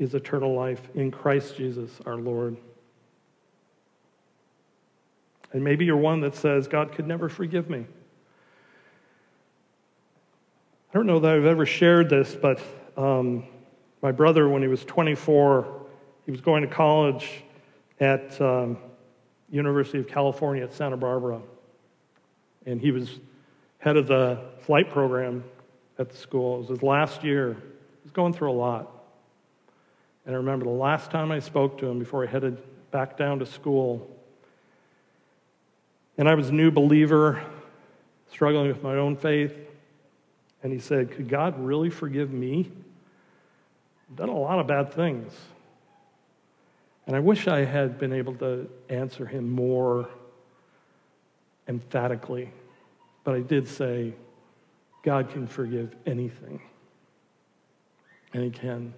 is 0.00 0.14
eternal 0.14 0.54
life 0.54 0.80
in 0.94 1.10
Christ 1.10 1.56
Jesus 1.56 1.90
our 2.06 2.16
Lord. 2.16 2.56
And 5.52 5.62
maybe 5.62 5.84
you're 5.84 5.96
one 5.96 6.22
that 6.22 6.34
says, 6.34 6.66
God 6.66 6.92
could 6.92 7.06
never 7.06 7.28
forgive 7.28 7.68
me. 7.68 7.84
I 10.88 10.94
don't 10.94 11.06
know 11.06 11.20
that 11.20 11.36
I've 11.36 11.44
ever 11.44 11.66
shared 11.66 12.08
this, 12.08 12.34
but 12.34 12.60
um, 12.96 13.44
my 14.02 14.10
brother, 14.10 14.48
when 14.48 14.62
he 14.62 14.68
was 14.68 14.84
24, 14.86 15.82
he 16.24 16.32
was 16.32 16.40
going 16.40 16.62
to 16.62 16.68
college 16.68 17.44
at 18.00 18.40
um, 18.40 18.78
University 19.50 19.98
of 19.98 20.08
California 20.08 20.64
at 20.64 20.72
Santa 20.72 20.96
Barbara, 20.96 21.42
and 22.64 22.80
he 22.80 22.90
was 22.90 23.20
head 23.78 23.98
of 23.98 24.06
the 24.06 24.40
flight 24.62 24.90
program 24.90 25.44
at 25.98 26.08
the 26.08 26.16
school. 26.16 26.56
It 26.56 26.58
was 26.60 26.68
his 26.68 26.82
last 26.82 27.22
year. 27.22 27.52
He 27.52 28.04
was 28.04 28.12
going 28.12 28.32
through 28.32 28.50
a 28.50 28.52
lot. 28.52 28.99
And 30.30 30.36
I 30.36 30.38
remember 30.38 30.64
the 30.64 30.70
last 30.70 31.10
time 31.10 31.32
I 31.32 31.40
spoke 31.40 31.78
to 31.78 31.88
him 31.88 31.98
before 31.98 32.22
I 32.22 32.28
headed 32.28 32.56
back 32.92 33.16
down 33.16 33.40
to 33.40 33.46
school. 33.46 34.08
And 36.18 36.28
I 36.28 36.36
was 36.36 36.50
a 36.50 36.52
new 36.52 36.70
believer, 36.70 37.42
struggling 38.30 38.68
with 38.68 38.80
my 38.80 38.94
own 38.94 39.16
faith. 39.16 39.52
And 40.62 40.72
he 40.72 40.78
said, 40.78 41.10
Could 41.10 41.28
God 41.28 41.58
really 41.58 41.90
forgive 41.90 42.30
me? 42.30 42.70
I've 44.08 44.16
done 44.18 44.28
a 44.28 44.38
lot 44.38 44.60
of 44.60 44.68
bad 44.68 44.92
things. 44.94 45.32
And 47.08 47.16
I 47.16 47.18
wish 47.18 47.48
I 47.48 47.64
had 47.64 47.98
been 47.98 48.12
able 48.12 48.36
to 48.36 48.70
answer 48.88 49.26
him 49.26 49.50
more 49.50 50.08
emphatically. 51.66 52.52
But 53.24 53.34
I 53.34 53.40
did 53.40 53.66
say, 53.66 54.14
God 55.02 55.30
can 55.30 55.48
forgive 55.48 55.96
anything. 56.06 56.62
And 58.32 58.44
he 58.44 58.50
can. 58.50 58.94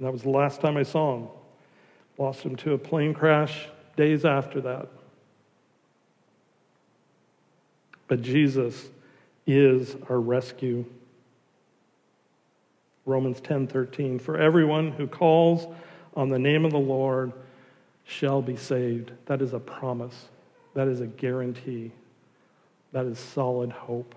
And 0.00 0.06
that 0.06 0.12
was 0.12 0.22
the 0.22 0.30
last 0.30 0.62
time 0.62 0.78
I 0.78 0.82
saw 0.82 1.18
him. 1.18 1.28
Lost 2.16 2.40
him 2.40 2.56
to 2.56 2.72
a 2.72 2.78
plane 2.78 3.12
crash 3.12 3.68
days 3.98 4.24
after 4.24 4.62
that. 4.62 4.88
But 8.08 8.22
Jesus 8.22 8.88
is 9.46 9.96
our 10.08 10.18
rescue. 10.18 10.86
Romans 13.04 13.42
10:13 13.42 14.18
For 14.18 14.38
everyone 14.38 14.92
who 14.92 15.06
calls 15.06 15.66
on 16.16 16.30
the 16.30 16.38
name 16.38 16.64
of 16.64 16.70
the 16.70 16.78
Lord 16.78 17.34
shall 18.04 18.40
be 18.40 18.56
saved. 18.56 19.12
That 19.26 19.42
is 19.42 19.52
a 19.52 19.60
promise. 19.60 20.30
That 20.72 20.88
is 20.88 21.02
a 21.02 21.06
guarantee. 21.06 21.92
That 22.92 23.04
is 23.04 23.18
solid 23.18 23.70
hope. 23.70 24.14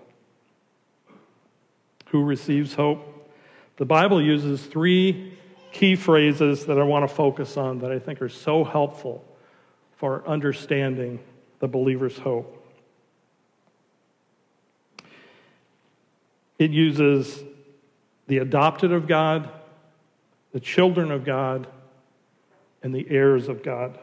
Who 2.06 2.24
receives 2.24 2.72
hope? 2.72 3.28
The 3.76 3.84
Bible 3.84 4.22
uses 4.22 4.64
three 4.64 5.36
key 5.74 5.96
phrases 5.96 6.66
that 6.66 6.78
I 6.78 6.84
want 6.84 7.06
to 7.06 7.12
focus 7.12 7.56
on 7.56 7.80
that 7.80 7.90
I 7.90 7.98
think 7.98 8.22
are 8.22 8.28
so 8.28 8.62
helpful 8.62 9.24
for 9.96 10.26
understanding 10.26 11.18
the 11.58 11.66
believer's 11.66 12.16
hope. 12.16 12.64
It 16.60 16.70
uses 16.70 17.42
the 18.28 18.38
adopted 18.38 18.92
of 18.92 19.08
God, 19.08 19.50
the 20.52 20.60
children 20.60 21.10
of 21.10 21.24
God, 21.24 21.66
and 22.84 22.94
the 22.94 23.06
heirs 23.10 23.48
of 23.48 23.64
God. 23.64 23.98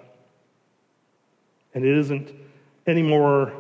And 1.73 1.85
it 1.85 1.97
isn't 1.97 2.33
any 2.85 3.01
more 3.01 3.53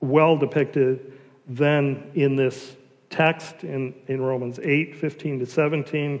well 0.00 0.36
depicted 0.36 1.12
than 1.46 2.10
in 2.14 2.34
this 2.34 2.74
text 3.10 3.62
in, 3.62 3.94
in 4.08 4.20
Romans 4.20 4.58
8 4.60 4.96
15 4.96 5.38
to 5.38 5.46
17, 5.46 6.20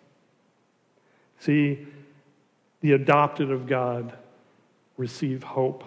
See, 1.41 1.87
the 2.81 2.91
adopted 2.91 3.49
of 3.51 3.65
God 3.65 4.13
receive 4.95 5.41
hope. 5.41 5.83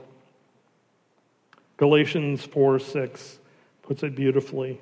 Galatians 1.76 2.44
4 2.44 2.80
6 2.80 3.38
puts 3.82 4.02
it 4.02 4.16
beautifully. 4.16 4.80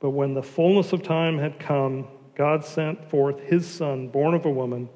But 0.00 0.10
when 0.10 0.32
the 0.32 0.42
fullness 0.42 0.94
of 0.94 1.02
time 1.02 1.38
had 1.38 1.58
come, 1.58 2.08
God 2.34 2.64
sent 2.64 3.10
forth 3.10 3.38
his 3.40 3.68
Son, 3.68 4.08
born 4.08 4.32
of 4.32 4.46
a 4.46 4.50
woman, 4.50 4.88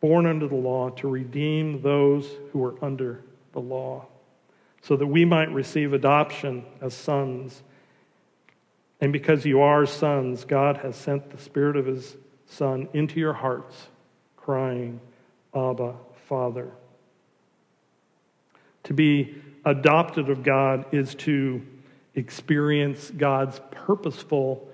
born 0.00 0.24
under 0.24 0.48
the 0.48 0.56
law, 0.56 0.88
to 0.90 1.06
redeem 1.06 1.82
those 1.82 2.30
who 2.52 2.60
were 2.60 2.76
under 2.80 3.22
the 3.52 3.60
law, 3.60 4.06
so 4.80 4.96
that 4.96 5.06
we 5.06 5.26
might 5.26 5.52
receive 5.52 5.92
adoption 5.92 6.64
as 6.80 6.94
sons. 6.94 7.62
And 9.02 9.12
because 9.12 9.44
you 9.44 9.60
are 9.60 9.84
sons, 9.84 10.46
God 10.46 10.78
has 10.78 10.96
sent 10.96 11.28
the 11.28 11.38
Spirit 11.38 11.76
of 11.76 11.84
his 11.84 12.16
Son 12.46 12.88
into 12.94 13.20
your 13.20 13.34
hearts, 13.34 13.88
crying, 14.48 14.98
Abba, 15.54 15.94
Father. 16.26 16.70
To 18.84 18.94
be 18.94 19.34
adopted 19.66 20.30
of 20.30 20.42
God 20.42 20.86
is 20.90 21.14
to 21.16 21.60
experience 22.14 23.10
God's 23.10 23.60
purposeful 23.70 24.66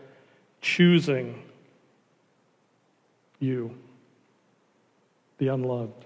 choosing 0.61 1.43
you, 3.41 3.77
the 5.39 5.49
unloved. 5.49 6.05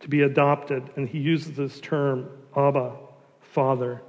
To 0.00 0.08
be 0.08 0.22
adopted, 0.22 0.88
and 0.96 1.06
he 1.06 1.18
uses 1.18 1.54
this 1.54 1.80
term, 1.80 2.30
Abba, 2.56 2.92
Father. 3.42 4.00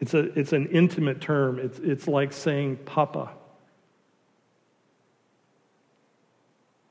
It's, 0.00 0.14
a, 0.14 0.38
it's 0.38 0.52
an 0.52 0.66
intimate 0.68 1.20
term. 1.20 1.58
It's, 1.58 1.78
it's 1.78 2.08
like 2.08 2.32
saying 2.32 2.78
Papa. 2.86 3.30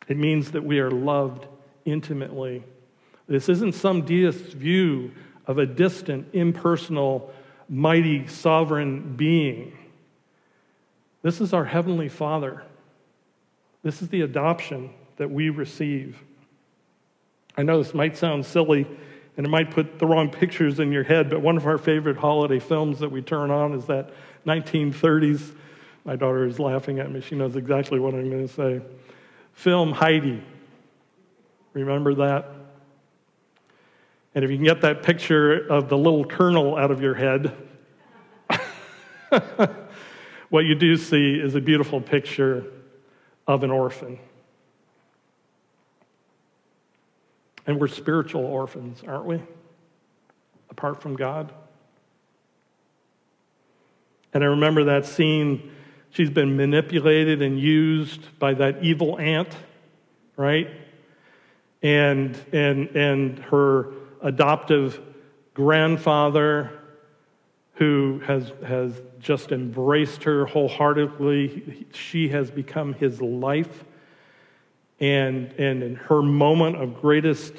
It 0.08 0.18
means 0.18 0.52
that 0.52 0.64
we 0.64 0.80
are 0.80 0.92
loved 0.92 1.48
intimately. 1.86 2.64
This 3.28 3.50
isn't 3.50 3.74
some 3.74 4.04
deist 4.04 4.54
view 4.54 5.12
of 5.46 5.58
a 5.58 5.66
distant, 5.66 6.28
impersonal, 6.34 7.34
mighty, 7.68 8.28
sovereign 8.28 9.16
being. 9.16 9.78
This 11.22 11.42
is 11.42 11.54
our 11.54 11.66
Heavenly 11.66 12.10
Father. 12.10 12.64
This 13.84 14.02
is 14.02 14.10
the 14.10 14.22
adoption 14.22 14.92
that 15.18 15.30
we 15.30 15.50
receive. 15.50 16.18
I 17.58 17.64
know 17.64 17.82
this 17.82 17.94
might 17.94 18.18
sound 18.18 18.46
silly 18.46 18.88
and 19.38 19.46
it 19.46 19.50
might 19.50 19.72
put 19.72 20.00
the 20.00 20.06
wrong 20.06 20.30
pictures 20.30 20.80
in 20.80 20.92
your 20.92 21.04
head, 21.04 21.30
but 21.30 21.42
one 21.42 21.58
of 21.58 21.66
our 21.66 21.78
favorite 21.78 22.18
holiday 22.18 22.60
films 22.60 23.00
that 23.00 23.12
we 23.12 23.22
turn 23.22 23.52
on 23.52 23.74
is 23.74 23.86
that 23.86 24.12
1930s. 24.46 25.56
My 26.06 26.16
daughter 26.16 26.46
is 26.46 26.60
laughing 26.60 27.00
at 27.00 27.12
me. 27.12 27.22
She 27.22 27.36
knows 27.36 27.56
exactly 27.56 28.00
what 28.00 28.14
I'm 28.14 28.30
going 28.30 28.48
to 28.48 28.54
say. 28.54 28.82
Film 29.54 29.92
Heidi. 29.92 30.44
Remember 31.74 32.16
that? 32.16 32.50
And 34.36 34.44
if 34.44 34.52
you 34.52 34.58
can 34.58 34.66
get 34.66 34.82
that 34.82 35.04
picture 35.04 35.68
of 35.68 35.90
the 35.90 35.98
little 35.98 36.26
colonel 36.26 36.78
out 36.78 36.92
of 36.92 37.02
your 37.02 37.14
head, 37.14 37.56
what 40.50 40.66
you 40.66 40.76
do 40.76 40.96
see 40.96 41.36
is 41.36 41.56
a 41.56 41.62
beautiful 41.62 42.02
picture 42.02 42.66
of 43.48 43.64
an 43.64 43.72
orphan. 43.72 44.20
And 47.70 47.80
we're 47.80 47.88
spiritual 47.88 48.46
orphans, 48.46 49.04
aren't 49.08 49.26
we? 49.26 49.40
Apart 50.72 51.04
from 51.04 51.16
God. 51.16 51.54
And 54.34 54.44
I 54.44 54.48
remember 54.48 54.86
that 54.86 55.06
scene. 55.06 55.72
She's 56.10 56.32
been 56.32 56.58
manipulated 56.58 57.44
and 57.44 57.60
used 57.60 58.40
by 58.40 58.56
that 58.56 58.84
evil 58.84 59.20
aunt, 59.20 59.56
right? 60.36 60.68
And, 61.84 62.36
and, 62.52 62.88
and 62.96 63.38
her 63.38 63.94
adoptive 64.24 65.00
grandfather, 65.54 66.72
who 67.74 68.20
has, 68.26 68.52
has 68.66 69.00
just 69.20 69.52
embraced 69.52 70.24
her 70.24 70.48
wholeheartedly. 70.48 71.86
She 71.94 72.30
has 72.30 72.50
become 72.50 72.96
his 72.96 73.22
life. 73.22 73.84
And, 75.00 75.54
and 75.54 75.82
in 75.82 75.96
her 75.96 76.22
moment 76.22 76.76
of 76.76 77.00
greatest 77.00 77.54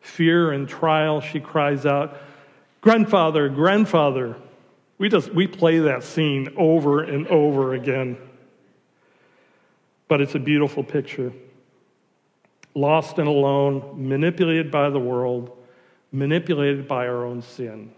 fear 0.00 0.52
and 0.52 0.68
trial, 0.68 1.20
she 1.20 1.40
cries 1.40 1.86
out, 1.86 2.16
Grandfather, 2.80 3.48
grandfather. 3.48 4.36
We 4.98 5.08
just 5.08 5.32
we 5.32 5.46
play 5.46 5.78
that 5.78 6.04
scene 6.04 6.52
over 6.56 7.02
and 7.02 7.26
over 7.28 7.72
again. 7.72 8.18
But 10.06 10.20
it's 10.20 10.34
a 10.34 10.38
beautiful 10.38 10.84
picture. 10.84 11.32
Lost 12.74 13.18
and 13.18 13.26
alone, 13.26 13.94
manipulated 13.96 14.70
by 14.70 14.90
the 14.90 15.00
world, 15.00 15.56
manipulated 16.12 16.86
by 16.86 17.06
our 17.08 17.24
own 17.24 17.40
sin. 17.40 17.92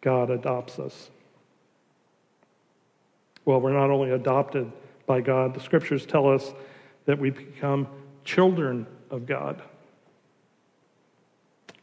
God 0.00 0.30
adopts 0.30 0.78
us. 0.78 1.10
Well, 3.44 3.60
we're 3.60 3.72
not 3.72 3.90
only 3.90 4.10
adopted, 4.10 4.70
by 5.08 5.20
God. 5.20 5.54
The 5.54 5.60
scriptures 5.60 6.06
tell 6.06 6.32
us 6.32 6.54
that 7.06 7.18
we 7.18 7.30
become 7.30 7.88
children 8.24 8.86
of 9.10 9.26
God. 9.26 9.60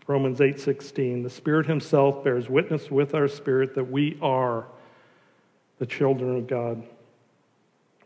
Romans 0.07 0.39
8:16 0.39 1.23
The 1.23 1.29
Spirit 1.29 1.65
himself 1.65 2.23
bears 2.23 2.47
witness 2.47 2.89
with 2.89 3.13
our 3.13 3.27
spirit 3.27 3.75
that 3.75 3.91
we 3.91 4.17
are 4.21 4.67
the 5.79 5.85
children 5.85 6.37
of 6.37 6.47
God. 6.47 6.83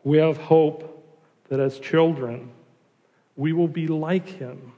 We 0.04 0.18
have 0.18 0.38
hope 0.38 1.06
that 1.50 1.60
as 1.60 1.78
children 1.80 2.52
we 3.36 3.54
will 3.54 3.68
be 3.68 3.88
like 3.88 4.28
him. 4.28 4.74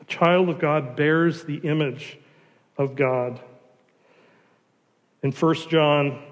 A 0.00 0.04
child 0.04 0.48
of 0.48 0.58
God 0.60 0.96
bears 0.96 1.44
the 1.44 1.56
image 1.58 2.18
of 2.78 2.94
God. 2.94 3.40
In 5.22 5.32
1 5.32 5.54
John 5.68 6.22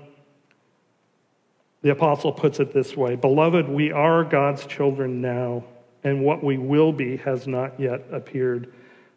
the 1.84 1.90
apostle 1.90 2.32
puts 2.32 2.60
it 2.60 2.72
this 2.72 2.96
way 2.96 3.14
Beloved, 3.14 3.68
we 3.68 3.92
are 3.92 4.24
God's 4.24 4.64
children 4.64 5.20
now, 5.20 5.62
and 6.02 6.24
what 6.24 6.42
we 6.42 6.56
will 6.56 6.92
be 6.92 7.18
has 7.18 7.46
not 7.46 7.78
yet 7.78 8.06
appeared. 8.10 8.72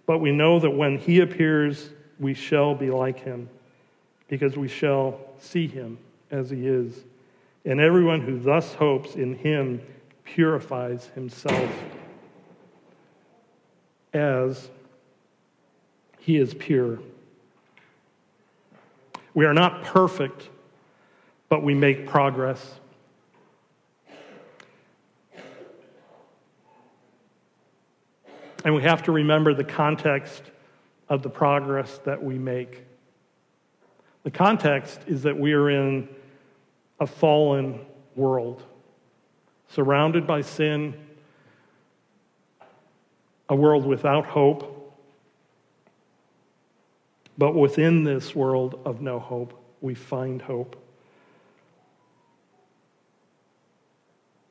But 0.06 0.20
we 0.20 0.34
know 0.34 0.60
that 0.60 0.72
when 0.72 0.98
he 0.98 1.22
appears, 1.22 1.90
we 2.20 2.34
shall 2.34 2.76
be 2.76 2.92
like 2.92 3.20
him, 3.20 3.50
because 4.28 4.58
we 4.58 4.68
shall 4.68 5.18
see 5.40 5.66
him 5.66 5.98
as 6.30 6.50
he 6.50 6.68
is. 6.68 7.06
And 7.64 7.80
everyone 7.80 8.20
who 8.20 8.38
thus 8.38 8.74
hopes 8.74 9.16
in 9.16 9.36
him 9.36 9.82
purifies 10.26 11.06
himself 11.16 11.72
as 14.14 14.70
he 16.20 16.36
is 16.36 16.54
pure. 16.54 17.00
We 19.34 19.46
are 19.46 19.54
not 19.54 19.84
perfect 19.84 20.50
but 21.50 21.64
we 21.64 21.74
make 21.74 22.08
progress. 22.08 22.76
And 28.66 28.76
we 28.76 28.82
have 28.84 29.04
to 29.04 29.12
remember 29.12 29.54
the 29.54 29.64
context 29.64 30.44
of 31.08 31.24
the 31.24 31.30
progress 31.30 32.00
that 32.04 32.22
we 32.22 32.38
make. 32.38 32.84
The 34.24 34.32
context 34.32 35.00
is 35.08 35.24
that 35.24 35.40
we 35.40 35.54
are 35.54 35.70
in 35.70 36.10
a 37.00 37.08
fallen 37.08 37.80
world, 38.16 38.64
surrounded 39.70 40.28
by 40.28 40.42
sin, 40.42 40.96
a 43.48 43.56
world 43.56 43.86
without 43.86 44.26
hope. 44.26 44.74
But 47.38 47.56
within 47.56 48.04
this 48.04 48.36
world 48.36 48.82
of 48.84 49.00
no 49.00 49.20
hope, 49.20 49.54
we 49.80 49.94
find 49.94 50.42
hope. 50.42 50.76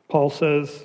Paul 0.08 0.30
says 0.30 0.84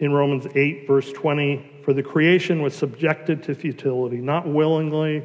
in 0.00 0.12
Romans 0.12 0.46
8, 0.54 0.86
verse 0.86 1.12
20, 1.12 1.80
For 1.84 1.92
the 1.92 2.02
creation 2.02 2.62
was 2.62 2.74
subjected 2.74 3.42
to 3.44 3.54
futility, 3.54 4.18
not 4.18 4.46
willingly, 4.46 5.22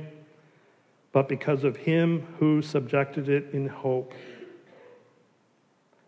but 1.11 1.27
because 1.27 1.63
of 1.63 1.77
him 1.77 2.27
who 2.39 2.61
subjected 2.61 3.29
it 3.29 3.51
in 3.53 3.67
hope, 3.67 4.13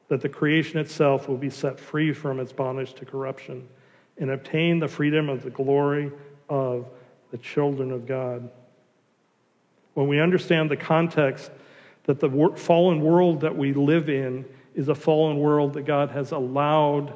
that 0.10 0.22
the 0.22 0.30
creation 0.30 0.80
itself 0.80 1.28
will 1.28 1.38
be 1.38 1.50
set 1.50 1.80
free 1.80 2.14
from 2.14 2.40
its 2.40 2.52
bondage 2.52 2.94
to 2.96 3.06
corruption 3.06 3.68
and 4.18 4.30
obtain 4.30 4.80
the 4.80 4.88
freedom 4.88 5.30
of 5.30 5.42
the 5.42 5.50
glory 5.50 6.12
of 6.50 6.86
the 7.32 7.38
children 7.38 7.92
of 7.92 8.06
God. 8.06 8.50
When 9.94 10.08
we 10.08 10.20
understand 10.20 10.70
the 10.70 10.78
context 10.78 11.50
that 12.04 12.20
the 12.20 12.54
fallen 12.56 13.02
world 13.02 13.42
that 13.42 13.56
we 13.56 13.74
live 13.74 14.10
in 14.10 14.46
is 14.76 14.90
a 14.90 14.96
fallen 14.96 15.38
world 15.38 15.74
that 15.74 15.84
God 15.84 16.10
has 16.12 16.32
allowed 16.32 17.14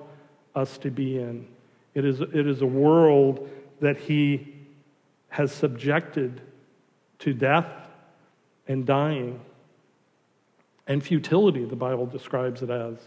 us 0.56 0.78
to 0.80 0.92
be 0.92 1.18
in. 1.18 1.48
It 1.94 2.06
is, 2.06 2.22
it 2.22 2.48
is 2.48 2.62
a 2.62 2.66
world 2.66 3.50
that 3.80 3.98
He 3.98 4.54
has 5.30 5.52
subjected 5.52 6.42
to 7.20 7.34
death 7.34 7.68
and 8.68 8.86
dying 8.86 9.40
and 10.88 11.04
futility, 11.04 11.66
the 11.66 11.76
Bible 11.76 12.06
describes 12.06 12.62
it 12.62 12.70
as. 12.70 12.98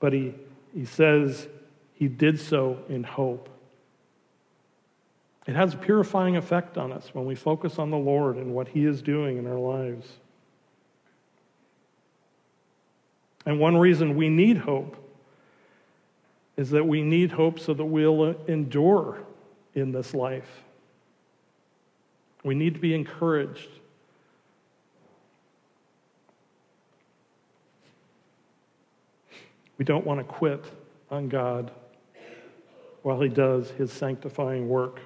But 0.00 0.12
He, 0.12 0.34
he 0.74 0.84
says 0.84 1.48
He 1.94 2.08
did 2.08 2.40
so 2.40 2.78
in 2.88 3.04
hope. 3.04 3.48
It 5.46 5.54
has 5.54 5.74
a 5.74 5.76
purifying 5.76 6.36
effect 6.36 6.78
on 6.78 6.92
us 6.92 7.10
when 7.12 7.26
we 7.26 7.34
focus 7.34 7.78
on 7.78 7.90
the 7.90 7.98
Lord 7.98 8.36
and 8.36 8.54
what 8.54 8.68
He 8.68 8.84
is 8.84 9.02
doing 9.02 9.38
in 9.38 9.46
our 9.46 9.58
lives. 9.58 10.06
And 13.44 13.58
one 13.58 13.76
reason 13.76 14.16
we 14.16 14.28
need 14.28 14.58
hope 14.58 14.96
is 16.56 16.70
that 16.70 16.86
we 16.86 17.02
need 17.02 17.32
hope 17.32 17.58
so 17.58 17.74
that 17.74 17.84
we'll 17.84 18.36
endure 18.46 19.18
in 19.74 19.92
this 19.92 20.14
life. 20.14 20.62
We 22.44 22.54
need 22.54 22.74
to 22.74 22.80
be 22.80 22.94
encouraged. 22.94 23.68
We 29.78 29.84
don't 29.84 30.06
want 30.06 30.20
to 30.20 30.24
quit 30.24 30.64
on 31.10 31.28
God 31.28 31.70
while 33.02 33.20
he 33.20 33.28
does 33.28 33.70
his 33.70 33.92
sanctifying 33.92 34.68
work. 34.68 35.00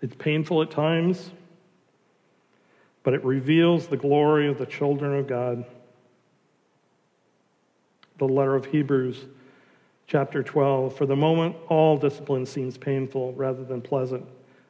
It's 0.00 0.14
painful 0.16 0.62
at 0.62 0.70
times, 0.70 1.30
but 3.02 3.14
it 3.14 3.24
reveals 3.24 3.86
the 3.86 3.96
glory 3.96 4.48
of 4.48 4.58
the 4.58 4.66
children 4.66 5.18
of 5.18 5.26
God. 5.26 5.64
The 8.18 8.28
letter 8.28 8.54
of 8.54 8.66
Hebrews, 8.66 9.24
chapter 10.06 10.42
12. 10.42 10.96
For 10.96 11.06
the 11.06 11.16
moment, 11.16 11.56
all 11.68 11.96
discipline 11.96 12.46
seems 12.46 12.76
painful 12.76 13.32
rather 13.32 13.64
than 13.64 13.80
pleasant, 13.80 14.24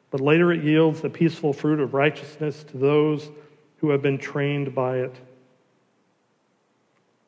but 0.09 0.21
later 0.21 0.51
it 0.51 0.63
yields 0.63 1.01
the 1.01 1.09
peaceful 1.09 1.53
fruit 1.53 1.79
of 1.79 1.93
righteousness 1.93 2.63
to 2.65 2.77
those 2.77 3.29
who 3.77 3.89
have 3.89 4.01
been 4.01 4.17
trained 4.17 4.73
by 4.73 4.97
it. 4.97 5.15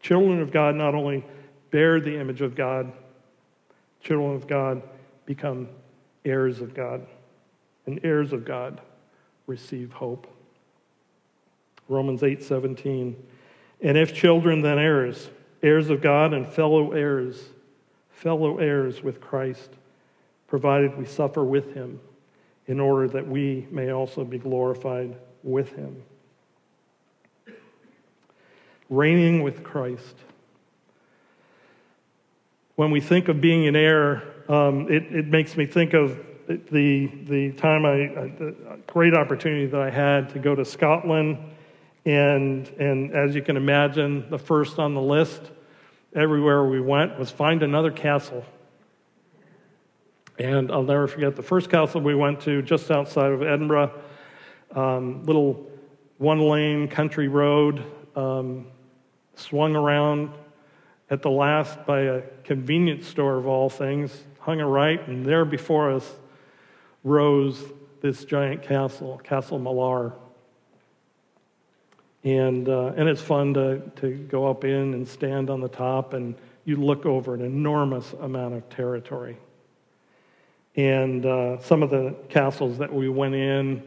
Children 0.02 0.42
of 0.42 0.52
God 0.52 0.76
not 0.76 0.96
only 0.96 1.26
bear 1.72 2.00
the 2.00 2.20
image 2.20 2.42
of 2.42 2.56
God, 2.56 2.92
children 4.02 4.36
of 4.36 4.48
God 4.48 4.82
become 5.26 5.68
heirs 6.24 6.62
of 6.62 6.74
God, 6.74 7.06
and 7.86 8.00
heirs 8.04 8.34
of 8.34 8.46
God 8.46 8.82
receive 9.48 9.92
hope. 9.92 10.28
Romans 11.88 12.24
8 12.24 12.44
17. 12.44 13.16
And 13.82 13.98
if 13.98 14.14
children, 14.14 14.62
then 14.62 14.80
heirs, 14.80 15.30
heirs 15.62 15.90
of 15.90 16.02
God 16.02 16.34
and 16.34 16.48
fellow 16.48 16.92
heirs, 16.92 17.50
fellow 18.10 18.58
heirs 18.58 19.04
with 19.04 19.22
Christ, 19.22 19.70
provided 20.48 20.98
we 20.98 21.06
suffer 21.06 21.44
with 21.44 21.74
him, 21.74 22.00
in 22.68 22.80
order 22.80 23.08
that 23.10 23.28
we 23.28 23.68
may 23.70 23.92
also 23.92 24.24
be 24.24 24.38
glorified 24.38 25.16
with 25.44 25.76
him. 25.76 26.04
Reigning 28.90 29.44
with 29.44 29.64
Christ. 29.64 30.16
When 32.76 32.92
we 32.92 33.00
think 33.00 33.28
of 33.30 33.40
being 33.40 33.68
an 33.68 33.76
heir, 33.76 34.24
um, 34.50 34.92
it, 34.92 35.04
it 35.16 35.28
makes 35.28 35.56
me 35.56 35.66
think 35.66 35.94
of 35.94 36.20
the, 36.48 37.08
the 37.24 37.52
time 37.54 37.86
I, 37.86 38.32
the 38.38 38.80
great 38.86 39.16
opportunity 39.16 39.66
that 39.66 39.82
I 39.82 39.90
had 39.90 40.30
to 40.30 40.40
go 40.40 40.54
to 40.54 40.66
Scotland 40.66 41.38
and, 42.06 42.68
and 42.80 43.14
as 43.14 43.34
you 43.34 43.42
can 43.42 43.58
imagine, 43.58 44.30
the 44.30 44.38
first 44.38 44.78
on 44.78 44.94
the 44.94 45.02
list 45.02 45.42
everywhere 46.14 46.64
we 46.64 46.80
went 46.80 47.18
was 47.18 47.32
find 47.32 47.64
another 47.64 47.92
castle. 47.92 48.46
And 50.38 50.72
I'll 50.72 50.84
never 50.84 51.08
forget 51.08 51.36
the 51.36 51.44
first 51.44 51.70
castle 51.70 52.02
we 52.02 52.14
went 52.14 52.42
to 52.42 52.62
just 52.62 52.92
outside 52.92 53.32
of 53.32 53.42
Edinburgh, 53.42 53.92
um, 54.76 55.24
little 55.24 55.70
one 56.18 56.40
lane 56.40 56.88
country 56.88 57.28
road, 57.28 57.84
um, 58.16 58.68
swung 59.36 59.76
around 59.76 60.32
at 61.10 61.22
the 61.22 61.30
last 61.30 61.86
by 61.86 62.02
a 62.02 62.22
convenience 62.44 63.08
store 63.08 63.38
of 63.38 63.48
all 63.48 63.70
things, 63.70 64.24
hung 64.40 64.60
a 64.60 64.68
right, 64.68 65.06
and 65.08 65.26
there 65.26 65.46
before 65.46 65.92
us 65.92 66.16
rose 67.04 67.64
this 68.02 68.26
giant 68.26 68.62
castle, 68.62 69.20
Castle 69.24 69.60
Millar. 69.60 70.14
And, 72.26 72.68
uh, 72.68 72.94
and 72.98 73.08
it's 73.08 73.22
fun 73.22 73.54
to, 73.54 73.80
to 73.98 74.16
go 74.16 74.48
up 74.50 74.64
in 74.64 74.96
and 74.96 75.08
stand 75.08 75.52
on 75.52 75.62
the 75.62 75.70
top, 75.70 76.14
and 76.14 76.34
you 76.66 76.76
look 76.76 77.06
over 77.06 77.36
an 77.36 77.42
enormous 77.42 78.14
amount 78.14 78.56
of 78.56 78.68
territory. 78.70 79.38
And 80.76 81.24
uh, 81.24 81.60
some 81.62 81.84
of 81.84 81.92
the 81.92 82.16
castles 82.28 82.80
that 82.80 82.92
we 82.92 83.10
went 83.10 83.36
in, 83.36 83.84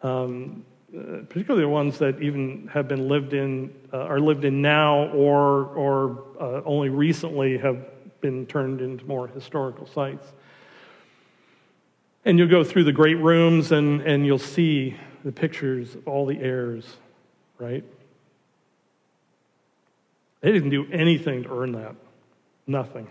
um, 0.00 0.64
uh, 0.96 1.24
particularly 1.28 1.64
the 1.64 1.68
ones 1.68 1.98
that 1.98 2.22
even 2.22 2.68
have 2.72 2.86
been 2.86 3.08
lived 3.08 3.34
in, 3.34 3.74
uh, 3.92 3.98
are 3.98 4.20
lived 4.20 4.44
in 4.44 4.62
now, 4.62 5.08
or, 5.08 5.64
or 5.74 6.24
uh, 6.40 6.62
only 6.64 6.88
recently 6.88 7.58
have 7.58 7.84
been 8.20 8.46
turned 8.46 8.80
into 8.80 9.04
more 9.06 9.26
historical 9.26 9.88
sites. 9.88 10.32
And 12.24 12.38
you'll 12.38 12.46
go 12.46 12.62
through 12.62 12.84
the 12.84 12.92
great 12.92 13.18
rooms 13.18 13.72
and, 13.72 14.02
and 14.02 14.24
you'll 14.24 14.38
see 14.38 14.96
the 15.24 15.32
pictures 15.32 15.96
of 15.96 16.06
all 16.06 16.24
the 16.26 16.38
heirs 16.38 16.98
right? 17.62 17.84
They 20.40 20.50
didn't 20.50 20.70
do 20.70 20.86
anything 20.90 21.44
to 21.44 21.56
earn 21.56 21.72
that. 21.72 21.94
Nothing. 22.66 23.06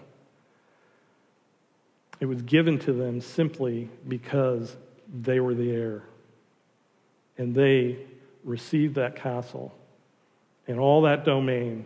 It 2.19 2.25
was 2.25 2.41
given 2.41 2.77
to 2.79 2.93
them 2.93 3.21
simply 3.21 3.89
because 4.05 4.75
they 5.11 5.39
were 5.39 5.55
the 5.55 5.71
heir. 5.71 6.03
And 7.37 7.55
they 7.55 7.97
received 8.43 8.95
that 8.95 9.15
castle 9.15 9.73
and 10.67 10.79
all 10.79 11.03
that 11.03 11.23
domain, 11.23 11.85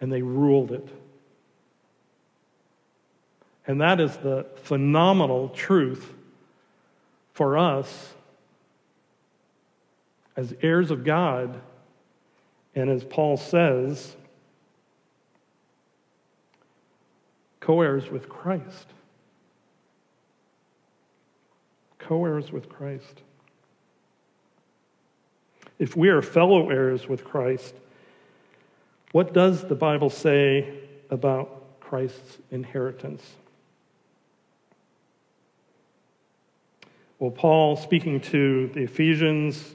and 0.00 0.12
they 0.12 0.22
ruled 0.22 0.70
it. 0.70 0.88
And 3.66 3.80
that 3.80 4.00
is 4.00 4.16
the 4.18 4.46
phenomenal 4.62 5.48
truth 5.50 6.14
for 7.34 7.58
us 7.58 8.14
as 10.38 10.54
heirs 10.62 10.92
of 10.92 11.02
God, 11.02 11.60
and 12.72 12.88
as 12.88 13.02
Paul 13.02 13.36
says, 13.36 14.14
co 17.58 17.80
heirs 17.80 18.08
with 18.08 18.28
Christ. 18.28 18.86
Co 21.98 22.24
heirs 22.24 22.52
with 22.52 22.68
Christ. 22.68 23.22
If 25.80 25.96
we 25.96 26.08
are 26.08 26.22
fellow 26.22 26.70
heirs 26.70 27.08
with 27.08 27.24
Christ, 27.24 27.74
what 29.10 29.34
does 29.34 29.64
the 29.64 29.74
Bible 29.74 30.08
say 30.08 30.72
about 31.10 31.80
Christ's 31.80 32.38
inheritance? 32.52 33.24
Well, 37.18 37.32
Paul, 37.32 37.74
speaking 37.74 38.20
to 38.20 38.68
the 38.68 38.84
Ephesians 38.84 39.74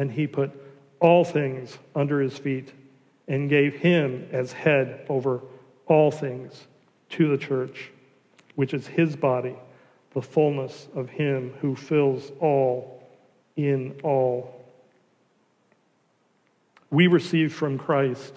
and 0.00 0.10
he 0.10 0.26
put 0.26 0.50
all 0.98 1.26
things 1.26 1.76
under 1.94 2.22
his 2.22 2.38
feet 2.38 2.72
and 3.28 3.50
gave 3.50 3.74
him 3.74 4.26
as 4.32 4.50
head 4.50 5.04
over 5.10 5.42
all 5.86 6.10
things 6.10 6.66
to 7.10 7.28
the 7.28 7.36
church, 7.36 7.90
which 8.54 8.72
is 8.72 8.86
his 8.86 9.14
body, 9.14 9.54
the 10.14 10.22
fullness 10.22 10.88
of 10.94 11.10
him 11.10 11.52
who 11.60 11.76
fills 11.76 12.32
all 12.40 13.06
in 13.56 13.94
all. 14.02 14.64
We 16.88 17.06
receive 17.06 17.52
from 17.52 17.76
Christ 17.76 18.32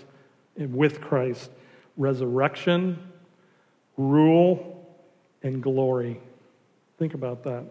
and 0.58 0.76
with 0.76 1.00
Christ 1.00 1.50
resurrection, 1.96 3.00
rule, 3.96 4.86
and 5.42 5.64
glory. 5.64 6.20
Think 6.98 7.14
about 7.14 7.46
that. 7.46 7.64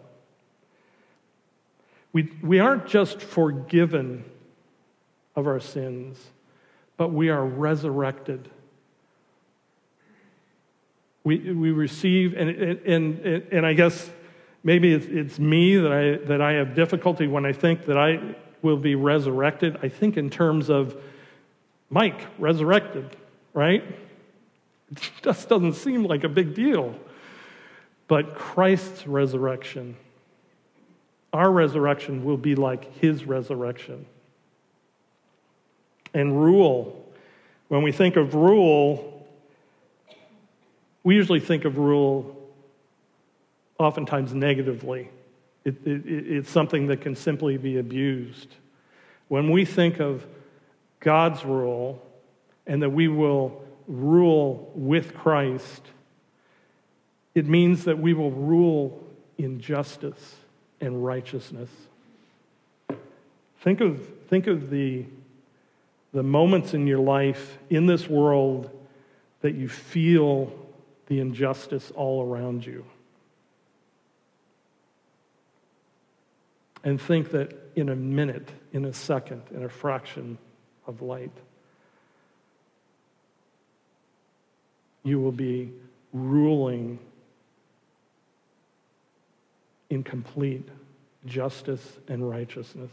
We, 2.13 2.31
we 2.43 2.59
aren't 2.59 2.85
just 2.85 3.19
forgiven 3.21 4.23
of 5.35 5.47
our 5.47 5.59
sins, 5.59 6.19
but 6.95 7.11
we 7.11 7.29
are 7.29 7.43
resurrected. 7.43 8.49
We, 11.23 11.39
we 11.39 11.71
receive, 11.71 12.35
and, 12.35 12.49
and, 12.49 12.79
and, 12.85 13.43
and 13.51 13.65
I 13.65 13.73
guess 13.73 14.11
maybe 14.63 14.93
it's, 14.93 15.07
it's 15.07 15.39
me 15.39 15.77
that 15.77 15.91
I, 15.91 16.17
that 16.27 16.39
I 16.39 16.53
have 16.53 16.75
difficulty 16.75 17.25
when 17.25 17.45
I 17.45 17.53
think 17.53 17.85
that 17.85 17.97
I 17.97 18.35
will 18.61 18.77
be 18.77 18.93
resurrected. 18.93 19.79
I 19.81 19.89
think 19.89 20.15
in 20.15 20.29
terms 20.29 20.69
of 20.69 20.95
Mike 21.89 22.27
resurrected, 22.37 23.15
right? 23.53 23.83
It 24.91 25.11
just 25.23 25.49
doesn't 25.49 25.73
seem 25.73 26.03
like 26.03 26.23
a 26.23 26.29
big 26.29 26.53
deal. 26.53 26.95
But 28.07 28.35
Christ's 28.35 29.07
resurrection 29.07 29.95
our 31.33 31.51
resurrection 31.51 32.23
will 32.23 32.37
be 32.37 32.55
like 32.55 32.95
his 32.99 33.25
resurrection. 33.25 34.05
And 36.13 36.39
rule, 36.39 37.11
when 37.69 37.81
we 37.81 37.91
think 37.91 38.15
of 38.15 38.35
rule, 38.35 39.27
we 41.03 41.15
usually 41.15 41.39
think 41.39 41.65
of 41.65 41.77
rule 41.77 42.39
oftentimes 43.79 44.33
negatively. 44.33 45.09
It, 45.65 45.75
it, 45.85 46.03
it's 46.05 46.49
something 46.51 46.87
that 46.87 47.01
can 47.01 47.15
simply 47.15 47.57
be 47.57 47.79
abused. 47.79 48.55
When 49.27 49.49
we 49.49 49.65
think 49.65 49.99
of 49.99 50.25
God's 50.99 51.43
rule, 51.43 52.01
and 52.67 52.81
that 52.81 52.91
we 52.91 53.07
will 53.07 53.61
rule 53.87 54.71
with 54.75 55.13
Christ, 55.15 55.81
it 57.35 57.47
means 57.47 57.85
that 57.85 57.97
we 57.97 58.13
will 58.13 58.31
rule 58.31 59.03
in 59.37 59.59
justice 59.59 60.35
and 60.83 61.03
righteousness. 61.03 61.69
Think 63.61 63.81
of, 63.81 64.05
think 64.27 64.47
of 64.47 64.69
the, 64.69 65.05
the 66.13 66.23
moments 66.23 66.73
in 66.73 66.85
your 66.85 66.99
life 66.99 67.57
in 67.69 67.85
this 67.85 68.07
world 68.07 68.69
that 69.41 69.55
you 69.55 69.69
feel 69.69 70.53
the 71.07 71.19
injustice 71.19 71.91
all 71.95 72.23
around 72.23 72.65
you. 72.65 72.85
And 76.83 76.99
think 76.99 77.31
that 77.31 77.53
in 77.75 77.89
a 77.89 77.95
minute, 77.95 78.49
in 78.73 78.85
a 78.85 78.93
second, 78.93 79.43
in 79.51 79.63
a 79.63 79.69
fraction 79.69 80.37
of 80.85 81.01
light, 81.01 81.31
you 85.03 85.19
will 85.19 85.31
be 85.31 85.71
ruling 86.11 86.99
in 89.93 90.03
complete 90.03 90.67
justice 91.25 91.99
and 92.07 92.27
righteousness. 92.27 92.91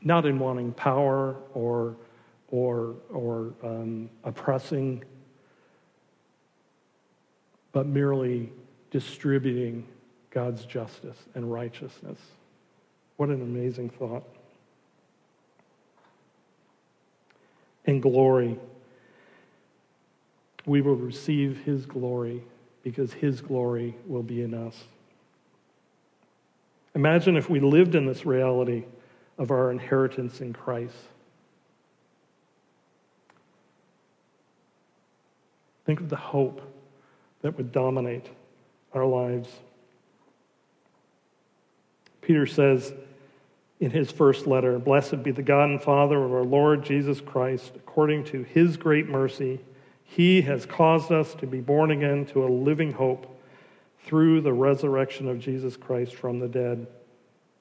Not 0.00 0.26
in 0.26 0.38
wanting 0.38 0.72
power 0.72 1.36
or, 1.54 1.96
or, 2.48 2.94
or 3.12 3.52
um, 3.62 4.10
oppressing, 4.24 5.04
but 7.72 7.86
merely 7.86 8.50
distributing 8.90 9.86
God's 10.30 10.64
justice 10.64 11.18
and 11.34 11.52
righteousness. 11.52 12.18
What 13.16 13.28
an 13.28 13.42
amazing 13.42 13.90
thought. 13.90 14.24
And 17.86 18.00
glory. 18.00 18.58
We 20.64 20.80
will 20.80 20.96
receive 20.96 21.62
his 21.64 21.86
glory 21.86 22.42
because 22.82 23.12
his 23.12 23.40
glory 23.40 23.96
will 24.06 24.22
be 24.22 24.42
in 24.42 24.54
us. 24.54 24.76
Imagine 26.94 27.36
if 27.36 27.48
we 27.48 27.60
lived 27.60 27.94
in 27.94 28.06
this 28.06 28.26
reality 28.26 28.84
of 29.38 29.50
our 29.50 29.70
inheritance 29.70 30.40
in 30.40 30.52
Christ. 30.52 30.94
Think 35.84 36.00
of 36.00 36.08
the 36.08 36.16
hope 36.16 36.60
that 37.40 37.56
would 37.56 37.72
dominate 37.72 38.26
our 38.92 39.06
lives. 39.06 39.48
Peter 42.20 42.46
says 42.46 42.92
in 43.80 43.90
his 43.90 44.10
first 44.12 44.46
letter 44.46 44.78
Blessed 44.78 45.22
be 45.22 45.32
the 45.32 45.42
God 45.42 45.70
and 45.70 45.82
Father 45.82 46.22
of 46.22 46.32
our 46.32 46.44
Lord 46.44 46.84
Jesus 46.84 47.20
Christ, 47.20 47.72
according 47.74 48.24
to 48.26 48.42
his 48.44 48.76
great 48.76 49.08
mercy 49.08 49.60
he 50.14 50.42
has 50.42 50.66
caused 50.66 51.10
us 51.10 51.34
to 51.36 51.46
be 51.46 51.60
born 51.60 51.90
again 51.90 52.26
to 52.26 52.44
a 52.44 52.46
living 52.46 52.92
hope 52.92 53.40
through 54.04 54.42
the 54.42 54.52
resurrection 54.52 55.26
of 55.26 55.38
Jesus 55.38 55.74
Christ 55.74 56.14
from 56.14 56.38
the 56.38 56.48
dead, 56.48 56.86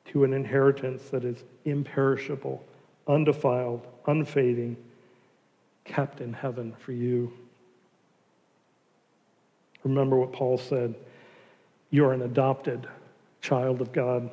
to 0.08 0.26
an 0.26 0.34
inheritance 0.34 1.04
that 1.12 1.24
is 1.24 1.46
imperishable, 1.64 2.62
undefiled, 3.08 3.88
unfading, 4.06 4.76
kept 5.86 6.20
in 6.20 6.34
heaven 6.34 6.74
for 6.78 6.92
you. 6.92 7.32
Remember 9.86 10.18
what 10.18 10.34
Paul 10.34 10.58
said 10.58 10.96
you 11.90 12.04
are 12.06 12.14
an 12.14 12.22
adopted 12.22 12.86
child 13.40 13.80
of 13.80 13.94
God, 13.94 14.30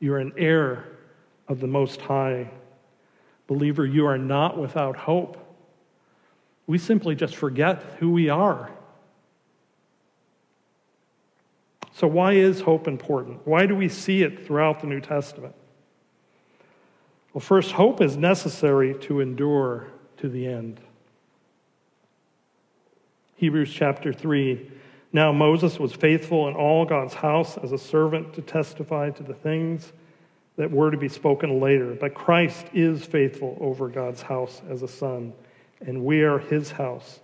you 0.00 0.12
are 0.12 0.18
an 0.18 0.32
heir 0.36 0.86
of 1.46 1.60
the 1.60 1.68
Most 1.68 2.00
High. 2.00 2.50
Believer, 3.46 3.86
you 3.86 4.06
are 4.06 4.18
not 4.18 4.58
without 4.58 4.96
hope 4.96 5.45
we 6.66 6.78
simply 6.78 7.14
just 7.14 7.36
forget 7.36 7.82
who 7.98 8.10
we 8.10 8.28
are. 8.28 8.70
So, 11.92 12.06
why 12.06 12.32
is 12.32 12.60
hope 12.60 12.88
important? 12.88 13.46
Why 13.46 13.66
do 13.66 13.74
we 13.74 13.88
see 13.88 14.22
it 14.22 14.46
throughout 14.46 14.80
the 14.80 14.86
New 14.86 15.00
Testament? 15.00 15.54
Well, 17.32 17.40
first, 17.40 17.72
hope 17.72 18.00
is 18.00 18.16
necessary 18.16 18.94
to 19.00 19.20
endure 19.20 19.88
to 20.18 20.28
the 20.28 20.46
end. 20.46 20.80
Hebrews 23.36 23.72
chapter 23.72 24.12
3. 24.12 24.70
Now 25.12 25.32
Moses 25.32 25.78
was 25.78 25.92
faithful 25.92 26.48
in 26.48 26.54
all 26.54 26.84
God's 26.84 27.14
house 27.14 27.56
as 27.58 27.72
a 27.72 27.78
servant 27.78 28.34
to 28.34 28.42
testify 28.42 29.10
to 29.10 29.22
the 29.22 29.34
things 29.34 29.92
that 30.56 30.70
were 30.70 30.90
to 30.90 30.96
be 30.96 31.08
spoken 31.08 31.60
later. 31.60 31.94
But 31.94 32.14
Christ 32.14 32.66
is 32.74 33.04
faithful 33.04 33.56
over 33.60 33.88
God's 33.88 34.22
house 34.22 34.62
as 34.68 34.82
a 34.82 34.88
son 34.88 35.32
and 35.86 36.04
we 36.04 36.22
are 36.22 36.38
his 36.38 36.72
house, 36.72 37.20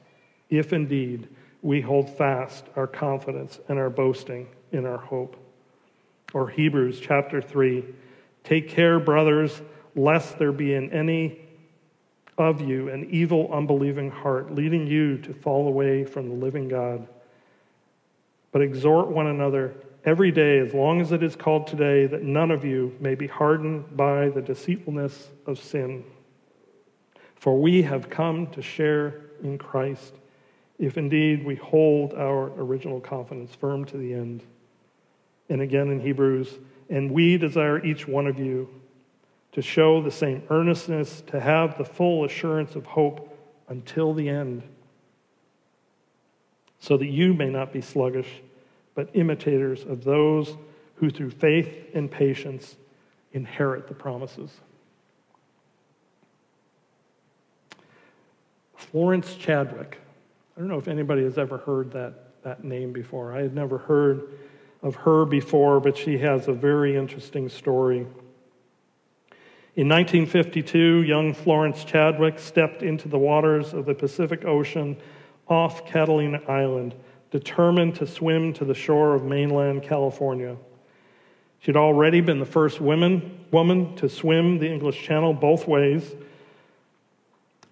if 0.49 0.73
indeed 0.73 1.29
we 1.61 1.81
hold 1.81 2.17
fast 2.17 2.65
our 2.77 2.87
confidence 2.87 3.61
and 3.69 3.79
our 3.79 3.91
boasting 3.91 4.49
in 4.71 4.87
our 4.87 4.99
hope. 4.99 5.37
Or 6.33 6.49
Hebrews 6.49 7.01
chapter 7.01 7.43
3 7.43 7.85
Take 8.45 8.69
care, 8.69 8.99
brothers, 8.99 9.61
lest 9.95 10.39
there 10.39 10.53
be 10.53 10.75
in 10.75 10.91
any 10.93 11.39
of 12.39 12.61
you 12.61 12.89
an 12.89 13.09
evil, 13.11 13.53
unbelieving 13.53 14.11
heart, 14.11 14.53
leading 14.53 14.87
you 14.87 15.19
to 15.19 15.35
fall 15.35 15.69
away 15.69 16.05
from 16.05 16.29
the 16.29 16.35
living 16.35 16.69
God. 16.69 17.07
But 18.51 18.63
exhort 18.63 19.09
one 19.09 19.29
another 19.29 19.75
every 20.05 20.33
day, 20.33 20.59
as 20.59 20.75
long 20.75 21.01
as 21.01 21.13
it 21.13 21.23
is 21.23 21.37
called 21.37 21.67
today, 21.67 22.07
that 22.07 22.23
none 22.23 22.51
of 22.51 22.65
you 22.65 22.97
may 23.01 23.15
be 23.15 23.27
hardened 23.27 23.97
by 23.97 24.29
the 24.31 24.43
deceitfulness 24.43 25.29
of 25.47 25.59
sin. 25.59 26.05
For 27.43 27.59
we 27.59 27.83
have 27.83 28.09
come 28.09 28.47
to 28.53 28.63
share 28.63 29.21
in 29.43 29.59
Christ, 29.59 30.15
if 30.79 30.97
indeed 30.97 31.45
we 31.45 31.57
hold 31.57 32.15
our 32.15 32.53
original 32.57 33.01
confidence 33.01 33.53
firm 33.53 33.85
to 33.87 33.97
the 33.97 34.15
end. 34.15 34.45
And 35.49 35.61
again 35.61 35.91
in 35.91 35.99
Hebrews, 35.99 36.61
and 36.89 37.11
we 37.11 37.39
desire 37.39 37.85
each 37.85 38.07
one 38.07 38.29
of 38.29 38.39
you 38.39 38.69
to 39.51 39.61
show 39.61 40.01
the 40.01 40.11
same 40.13 40.45
earnestness, 40.51 41.21
to 41.33 41.41
have 41.41 41.77
the 41.77 41.85
full 41.85 42.25
assurance 42.25 42.77
of 42.77 42.87
hope 42.87 43.37
until 43.67 44.15
the 44.15 44.29
end, 44.29 44.63
so 46.79 46.97
that 46.97 47.09
you 47.09 47.35
may 47.35 47.51
not 47.51 47.73
be 47.73 47.81
sluggish, 47.81 48.41
but 48.95 49.11
imitators 49.15 49.83
of 49.83 50.05
those 50.05 50.57
who 50.95 51.11
through 51.11 51.31
faith 51.31 51.91
and 51.93 52.09
patience 52.09 52.77
inherit 53.33 53.89
the 53.89 53.95
promises. 53.95 54.53
Florence 58.83 59.35
Chadwick. 59.37 59.99
I 60.57 60.61
don't 60.61 60.69
know 60.69 60.79
if 60.79 60.89
anybody 60.89 61.23
has 61.23 61.39
ever 61.39 61.59
heard 61.59 61.93
that, 61.93 62.43
that 62.43 62.65
name 62.65 62.93
before. 62.93 63.33
I 63.33 63.41
had 63.41 63.55
never 63.55 63.79
heard 63.79 64.29
of 64.83 64.97
her 64.97 65.25
before, 65.25 65.81
but 65.81 65.97
she 65.97 66.19
has 66.19 66.49
a 66.49 66.53
very 66.53 66.97
interesting 66.97 67.49
story. 67.49 68.07
In 69.75 69.89
1952, 69.89 71.03
young 71.03 71.33
Florence 71.33 71.85
Chadwick 71.85 72.39
stepped 72.39 72.83
into 72.83 73.09
the 73.09 73.19
waters 73.19 73.73
of 73.73 73.87
the 73.87 73.95
Pacific 73.95 74.45
Ocean 74.45 74.97
off 75.49 75.87
Catalina 75.87 76.43
Island, 76.47 76.95
determined 77.31 77.95
to 77.95 78.07
swim 78.07 78.53
to 78.55 78.65
the 78.65 78.75
shore 78.75 79.15
of 79.15 79.25
mainland 79.25 79.83
California. 79.83 80.57
She'd 81.61 81.77
already 81.77 82.21
been 82.21 82.41
the 82.41 82.45
first 82.45 82.81
woman, 82.81 83.47
woman 83.51 83.97
to 83.97 84.09
swim 84.09 84.59
the 84.59 84.71
English 84.71 85.03
Channel 85.03 85.33
both 85.33 85.67
ways 85.67 86.15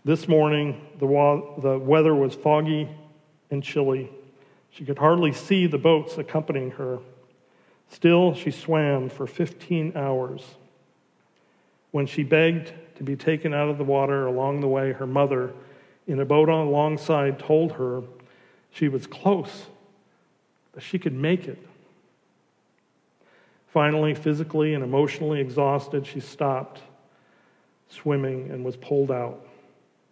this 0.04 0.26
morning, 0.28 0.80
the, 0.98 1.06
wa- 1.06 1.58
the 1.58 1.78
weather 1.78 2.14
was 2.14 2.34
foggy 2.34 2.88
and 3.50 3.62
chilly. 3.62 4.10
She 4.70 4.84
could 4.84 4.98
hardly 4.98 5.32
see 5.32 5.66
the 5.66 5.78
boats 5.78 6.16
accompanying 6.16 6.72
her. 6.72 6.98
Still, 7.90 8.34
she 8.34 8.50
swam 8.50 9.08
for 9.08 9.26
15 9.26 9.92
hours. 9.96 10.42
When 11.90 12.06
she 12.06 12.22
begged 12.22 12.72
to 12.96 13.02
be 13.02 13.16
taken 13.16 13.52
out 13.52 13.68
of 13.68 13.78
the 13.78 13.84
water 13.84 14.26
along 14.26 14.60
the 14.60 14.68
way, 14.68 14.92
her 14.92 15.06
mother, 15.06 15.52
in 16.06 16.20
a 16.20 16.24
boat 16.24 16.48
alongside, 16.48 17.38
told 17.38 17.72
her 17.72 18.02
she 18.70 18.88
was 18.88 19.06
close, 19.06 19.66
that 20.72 20.82
she 20.82 20.98
could 20.98 21.12
make 21.12 21.48
it. 21.48 21.58
Finally, 23.68 24.14
physically 24.14 24.74
and 24.74 24.82
emotionally 24.82 25.40
exhausted, 25.40 26.06
she 26.06 26.20
stopped 26.20 26.80
swimming 27.88 28.50
and 28.50 28.64
was 28.64 28.76
pulled 28.76 29.10
out. 29.10 29.46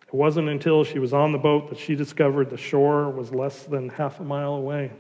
It 0.09 0.15
wasn't 0.15 0.49
until 0.49 0.85
she 0.85 0.99
was 0.99 1.13
on 1.13 1.33
the 1.33 1.39
boat 1.39 1.69
that 1.69 1.79
she 1.79 1.95
discovered 1.95 2.51
the 2.51 2.57
shore 2.57 3.11
was 3.11 3.33
less 3.33 3.63
than 3.65 3.91
half 3.91 4.21
a 4.21 4.25
mile 4.25 4.55
away. 4.55 4.91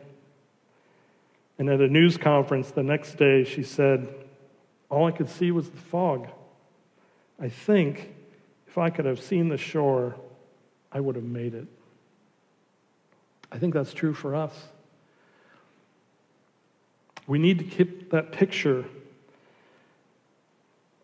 And 1.58 1.68
at 1.68 1.80
a 1.80 1.88
news 1.88 2.16
conference 2.16 2.70
the 2.70 2.82
next 2.82 3.16
day, 3.16 3.44
she 3.44 3.62
said, 3.62 4.06
All 4.90 5.06
I 5.06 5.10
could 5.10 5.28
see 5.28 5.50
was 5.50 5.70
the 5.70 5.78
fog. 5.78 6.28
I 7.40 7.48
think 7.48 8.14
if 8.66 8.76
I 8.76 8.90
could 8.90 9.06
have 9.06 9.20
seen 9.20 9.48
the 9.48 9.56
shore, 9.56 10.14
I 10.92 11.00
would 11.00 11.16
have 11.16 11.24
made 11.24 11.54
it. 11.54 11.66
I 13.50 13.58
think 13.58 13.74
that's 13.74 13.94
true 13.94 14.12
for 14.14 14.34
us. 14.34 14.52
We 17.26 17.38
need 17.38 17.58
to 17.58 17.64
keep 17.64 18.10
that 18.10 18.32
picture 18.32 18.84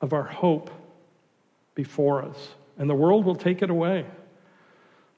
of 0.01 0.13
our 0.13 0.23
hope 0.23 0.71
before 1.75 2.23
us, 2.23 2.49
and 2.79 2.89
the 2.89 2.95
world 2.95 3.25
will 3.25 3.37
take 3.37 3.63
it 3.63 3.71
away. 3.71 4.07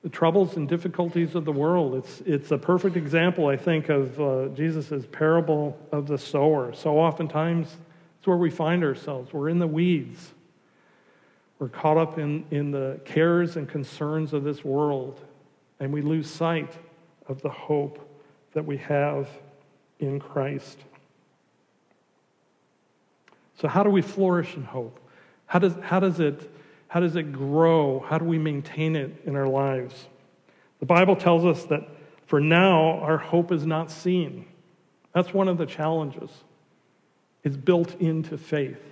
The 0.02 0.09
troubles 0.09 0.57
and 0.57 0.68
difficulties 0.68 1.34
of 1.34 1.44
the 1.44 1.52
world. 1.52 1.94
It's, 1.94 2.20
it's 2.26 2.50
a 2.50 2.59
perfect 2.59 2.96
example, 2.96 3.48
I 3.48 3.57
think, 3.57 3.88
of 3.88 4.20
uh, 4.20 4.48
Jesus' 4.48 5.04
parable 5.11 5.78
of 5.90 6.07
the 6.07 6.18
sower. 6.18 6.72
So 6.74 6.98
oftentimes, 6.98 7.76
it's 8.18 8.26
where 8.26 8.36
we 8.36 8.50
find 8.50 8.84
ourselves. 8.84 9.32
We're 9.32 9.48
in 9.48 9.59
the 9.59 9.66
weeds. 9.66 10.32
We're 11.59 11.68
caught 11.68 11.96
up 11.96 12.18
in, 12.18 12.44
in 12.50 12.70
the 12.70 13.00
cares 13.04 13.57
and 13.57 13.68
concerns 13.68 14.32
of 14.32 14.44
this 14.44 14.64
world, 14.64 15.20
and 15.80 15.92
we 15.92 16.02
lose 16.02 16.28
sight 16.30 16.76
of 17.28 17.40
the 17.40 17.50
hope 17.50 17.98
that 18.52 18.64
we 18.64 18.76
have 18.76 19.28
in 19.98 20.20
Christ. 20.20 20.78
So, 23.59 23.68
how 23.68 23.82
do 23.82 23.90
we 23.90 24.02
flourish 24.02 24.54
in 24.54 24.64
hope? 24.64 25.00
How 25.46 25.59
does, 25.59 25.74
how 25.82 26.00
does, 26.00 26.20
it, 26.20 26.50
how 26.89 27.01
does 27.01 27.16
it 27.16 27.32
grow? 27.32 28.01
How 28.01 28.18
do 28.18 28.24
we 28.24 28.39
maintain 28.39 28.97
it 28.97 29.22
in 29.24 29.37
our 29.37 29.49
lives? 29.49 30.07
The 30.80 30.87
Bible 30.87 31.16
tells 31.16 31.45
us 31.45 31.64
that 31.64 31.89
for 32.26 32.41
now, 32.41 32.99
our 33.01 33.18
hope 33.18 33.53
is 33.53 33.64
not 33.64 33.91
seen. 33.91 34.47
That's 35.12 35.32
one 35.32 35.49
of 35.49 35.59
the 35.59 35.66
challenges. 35.66 36.30
It's 37.45 37.57
built 37.57 37.95
into 38.01 38.37
faith. 38.37 38.82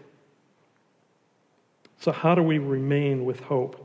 So, 1.98 2.12
how 2.12 2.34
do 2.34 2.42
we 2.42 2.58
remain 2.58 3.24
with 3.24 3.40
hope? 3.40 3.80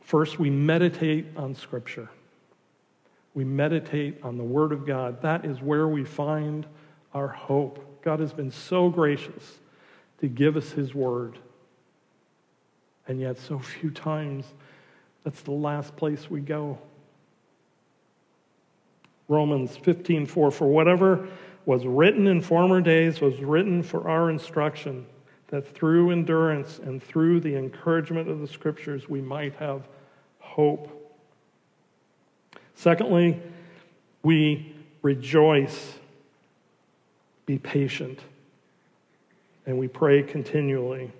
First, 0.00 0.38
we 0.38 0.50
meditate 0.50 1.26
on 1.36 1.54
Scripture. 1.54 2.08
We 3.34 3.44
meditate 3.44 4.20
on 4.22 4.36
the 4.36 4.44
Word 4.44 4.72
of 4.72 4.86
God. 4.86 5.22
That 5.22 5.44
is 5.44 5.60
where 5.60 5.86
we 5.86 6.04
find 6.04 6.66
our 7.14 7.28
hope. 7.28 8.02
God 8.02 8.18
has 8.20 8.32
been 8.32 8.50
so 8.50 8.88
gracious 8.88 9.58
to 10.20 10.28
give 10.28 10.56
us 10.56 10.72
His 10.72 10.94
Word. 10.94 11.38
And 13.08 13.18
yet, 13.20 13.38
so 13.38 13.58
few 13.58 13.90
times, 13.90 14.44
that's 15.24 15.40
the 15.42 15.50
last 15.50 15.96
place 15.96 16.30
we 16.30 16.40
go. 16.40 16.78
Romans 19.26 19.76
15:4 19.76 20.52
For 20.52 20.68
whatever 20.68 21.28
was 21.66 21.84
written 21.84 22.26
in 22.26 22.40
former 22.40 22.80
days 22.80 23.20
was 23.20 23.38
written 23.40 23.82
for 23.82 24.08
our 24.08 24.30
instruction 24.30 25.06
that 25.48 25.66
through 25.66 26.10
endurance 26.10 26.78
and 26.78 27.02
through 27.02 27.40
the 27.40 27.56
encouragement 27.56 28.28
of 28.28 28.40
the 28.40 28.46
scriptures 28.46 29.08
we 29.08 29.20
might 29.20 29.54
have 29.54 29.88
hope. 30.38 30.94
Secondly, 32.74 33.40
we 34.22 34.74
rejoice, 35.02 35.98
be 37.44 37.58
patient, 37.58 38.20
and 39.66 39.78
we 39.78 39.88
pray 39.88 40.22
continually. 40.22 41.10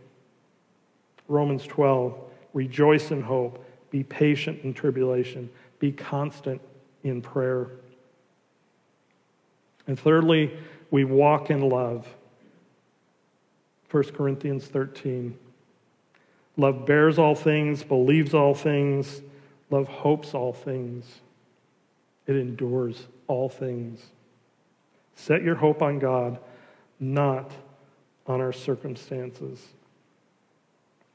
Romans 1.28 1.66
12, 1.66 2.18
rejoice 2.54 3.10
in 3.10 3.22
hope, 3.22 3.64
be 3.90 4.02
patient 4.02 4.64
in 4.64 4.74
tribulation, 4.74 5.48
be 5.78 5.92
constant 5.92 6.60
in 7.04 7.22
prayer. 7.22 7.68
And 9.86 9.98
thirdly, 9.98 10.56
we 10.90 11.04
walk 11.04 11.50
in 11.50 11.68
love. 11.68 12.06
1 13.90 14.04
Corinthians 14.14 14.66
13. 14.66 15.38
Love 16.56 16.84
bears 16.86 17.18
all 17.18 17.34
things, 17.34 17.84
believes 17.84 18.34
all 18.34 18.54
things, 18.54 19.22
love 19.70 19.86
hopes 19.86 20.34
all 20.34 20.52
things, 20.52 21.20
it 22.26 22.34
endures 22.34 23.06
all 23.28 23.48
things. 23.48 24.00
Set 25.14 25.42
your 25.42 25.54
hope 25.54 25.82
on 25.82 25.98
God, 25.98 26.38
not 26.98 27.52
on 28.26 28.40
our 28.40 28.52
circumstances, 28.52 29.64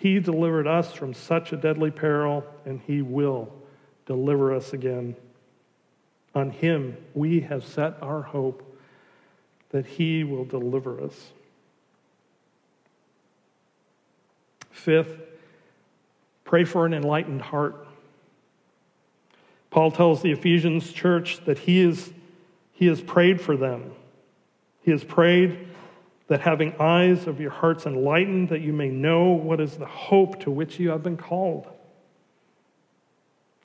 He 0.00 0.18
delivered 0.18 0.66
us 0.66 0.94
from 0.94 1.12
such 1.12 1.52
a 1.52 1.58
deadly 1.58 1.90
peril, 1.90 2.42
and 2.64 2.80
He 2.86 3.02
will 3.02 3.52
deliver 4.06 4.54
us 4.54 4.72
again. 4.72 5.14
On 6.34 6.50
Him 6.50 6.96
we 7.12 7.40
have 7.40 7.66
set 7.66 8.02
our 8.02 8.22
hope 8.22 8.62
that 9.72 9.84
He 9.84 10.24
will 10.24 10.46
deliver 10.46 11.02
us. 11.02 11.32
Fifth, 14.70 15.20
pray 16.44 16.64
for 16.64 16.86
an 16.86 16.94
enlightened 16.94 17.42
heart. 17.42 17.86
Paul 19.68 19.90
tells 19.90 20.22
the 20.22 20.32
Ephesians 20.32 20.94
church 20.94 21.44
that 21.44 21.58
he, 21.58 21.80
is, 21.80 22.10
he 22.72 22.86
has 22.86 23.02
prayed 23.02 23.38
for 23.38 23.54
them. 23.54 23.92
He 24.80 24.92
has 24.92 25.04
prayed 25.04 25.68
that 26.30 26.42
having 26.42 26.72
eyes 26.78 27.26
of 27.26 27.40
your 27.40 27.50
hearts 27.50 27.86
enlightened, 27.86 28.50
that 28.50 28.60
you 28.60 28.72
may 28.72 28.88
know 28.88 29.30
what 29.30 29.60
is 29.60 29.76
the 29.76 29.84
hope 29.84 30.38
to 30.38 30.48
which 30.48 30.78
you 30.78 30.90
have 30.90 31.02
been 31.02 31.16
called. 31.16 31.66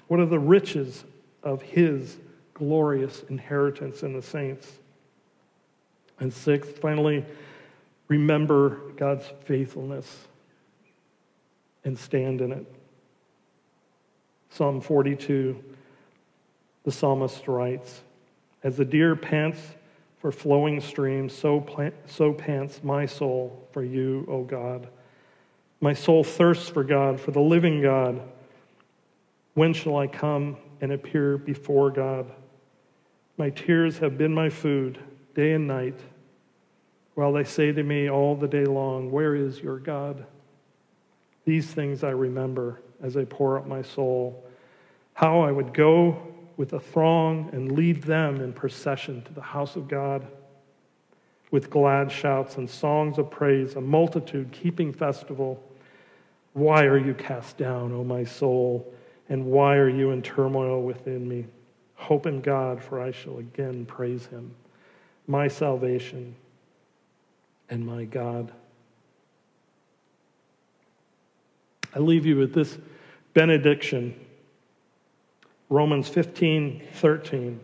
What 0.07 0.19
are 0.19 0.25
the 0.25 0.39
riches 0.39 1.05
of 1.43 1.61
his 1.61 2.17
glorious 2.55 3.21
inheritance 3.29 4.01
in 4.01 4.13
the 4.13 4.21
saints? 4.23 4.79
And 6.19 6.33
sixth, 6.33 6.79
finally, 6.79 7.23
remember 8.07 8.79
God's 8.97 9.31
faithfulness 9.43 10.27
and 11.83 11.95
stand 11.95 12.41
in 12.41 12.51
it. 12.51 12.65
Psalm 14.49 14.81
42, 14.81 15.63
the 16.83 16.91
psalmist 16.91 17.47
writes, 17.47 18.01
As 18.63 18.75
the 18.75 18.85
deer 18.85 19.15
pants 19.15 19.59
for 20.25 20.31
flowing 20.31 20.81
streams, 20.81 21.31
so, 21.31 21.61
plant, 21.61 21.93
so 22.07 22.33
pants 22.33 22.79
my 22.83 23.05
soul 23.05 23.63
for 23.71 23.83
you, 23.83 24.25
O 24.27 24.41
God. 24.41 24.87
My 25.81 25.93
soul 25.93 26.23
thirsts 26.23 26.67
for 26.67 26.83
God, 26.83 27.19
for 27.19 27.29
the 27.29 27.39
living 27.39 27.79
God. 27.79 28.19
When 29.53 29.71
shall 29.71 29.97
I 29.97 30.07
come 30.07 30.57
and 30.81 30.91
appear 30.91 31.37
before 31.37 31.91
God? 31.91 32.31
My 33.37 33.51
tears 33.51 33.99
have 33.99 34.17
been 34.17 34.33
my 34.33 34.49
food 34.49 34.97
day 35.35 35.51
and 35.51 35.67
night, 35.67 35.99
while 37.13 37.31
they 37.31 37.43
say 37.43 37.71
to 37.71 37.83
me 37.83 38.09
all 38.09 38.35
the 38.35 38.47
day 38.47 38.65
long, 38.65 39.11
Where 39.11 39.35
is 39.35 39.59
your 39.59 39.77
God? 39.77 40.25
These 41.45 41.67
things 41.67 42.03
I 42.03 42.09
remember 42.09 42.81
as 42.99 43.15
I 43.15 43.25
pour 43.25 43.59
out 43.59 43.67
my 43.67 43.83
soul. 43.83 44.43
How 45.13 45.41
I 45.41 45.51
would 45.51 45.71
go 45.71 46.17
with 46.57 46.73
a 46.73 46.79
throng 46.79 47.49
and 47.51 47.71
lead 47.71 48.03
them 48.03 48.41
in 48.41 48.53
procession 48.53 49.21
to 49.23 49.33
the 49.33 49.41
house 49.41 49.75
of 49.75 49.87
God 49.87 50.25
with 51.51 51.69
glad 51.69 52.11
shouts 52.11 52.57
and 52.57 52.69
songs 52.69 53.17
of 53.17 53.29
praise, 53.29 53.75
a 53.75 53.81
multitude 53.81 54.51
keeping 54.51 54.91
festival. 54.91 55.61
Why 56.53 56.83
are 56.83 56.97
you 56.97 57.13
cast 57.13 57.57
down, 57.57 57.91
O 57.93 58.03
my 58.03 58.23
soul? 58.23 58.93
And 59.29 59.45
why 59.45 59.75
are 59.75 59.89
you 59.89 60.11
in 60.11 60.21
turmoil 60.21 60.81
within 60.81 61.27
me? 61.27 61.45
Hope 61.95 62.25
in 62.25 62.41
God, 62.41 62.83
for 62.83 62.99
I 62.99 63.11
shall 63.11 63.37
again 63.37 63.85
praise 63.85 64.25
him, 64.25 64.53
my 65.27 65.47
salvation 65.47 66.35
and 67.69 67.85
my 67.85 68.05
God. 68.05 68.51
I 71.95 71.99
leave 71.99 72.25
you 72.25 72.35
with 72.37 72.53
this 72.53 72.77
benediction 73.33 74.13
Romans 75.75 76.07
15 76.07 76.83
13. 76.93 77.59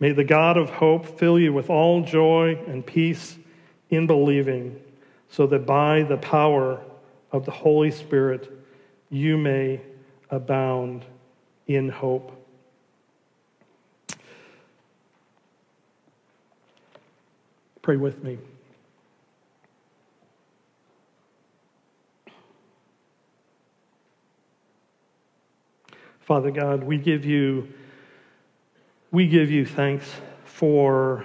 May 0.00 0.12
the 0.12 0.22
God 0.22 0.58
of 0.58 0.68
hope 0.68 1.18
fill 1.18 1.38
you 1.38 1.50
with 1.50 1.70
all 1.70 2.02
joy 2.02 2.62
and 2.68 2.84
peace 2.84 3.38
in 3.88 4.06
believing, 4.06 4.78
so 5.30 5.46
that 5.46 5.64
by 5.64 6.02
the 6.02 6.18
power 6.18 6.78
of 7.32 7.46
the 7.46 7.50
Holy 7.50 7.90
Spirit 7.90 8.52
you 9.08 9.38
may 9.38 9.80
abound 10.28 11.06
in 11.66 11.88
hope. 11.88 12.32
Pray 17.80 17.96
with 17.96 18.22
me. 18.22 18.36
Father 26.26 26.50
God, 26.50 26.82
we 26.82 26.98
give 26.98 27.24
you 27.24 27.72
we 29.12 29.28
give 29.28 29.48
you 29.48 29.64
thanks 29.64 30.10
for 30.42 31.24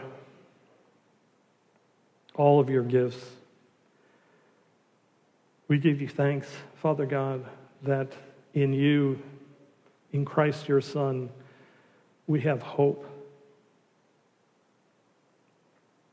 all 2.35 2.59
of 2.59 2.69
your 2.69 2.83
gifts. 2.83 3.17
We 5.67 5.79
give 5.79 6.01
you 6.01 6.07
thanks, 6.07 6.47
Father 6.75 7.07
God, 7.07 7.43
that 7.81 8.11
in 8.53 8.73
you, 8.73 9.19
in 10.11 10.23
Christ 10.23 10.69
your 10.69 10.81
Son, 10.81 11.31
we 12.27 12.39
have 12.41 12.61
hope. 12.61 13.03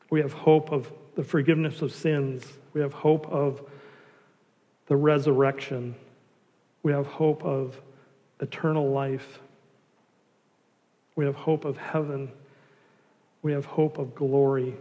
We 0.09 0.21
have 0.21 0.33
hope 0.33 0.73
of 0.73 0.91
the 1.15 1.23
forgiveness 1.23 1.83
of 1.83 1.93
sins. 1.93 2.43
We 2.73 2.81
have 2.81 2.95
hope 2.95 3.27
of 3.27 3.61
the 4.87 4.97
resurrection. 4.97 5.95
We 6.83 6.93
have 6.93 7.07
hope 7.07 7.45
of 7.45 7.79
eternal 8.41 8.91
life. 8.91 9.41
We 11.17 11.25
have 11.25 11.35
hope 11.35 11.65
of 11.65 11.77
heaven. 11.77 12.31
We 13.43 13.53
have 13.53 13.65
hope 13.65 13.99
of 13.99 14.15
glory. 14.15 14.75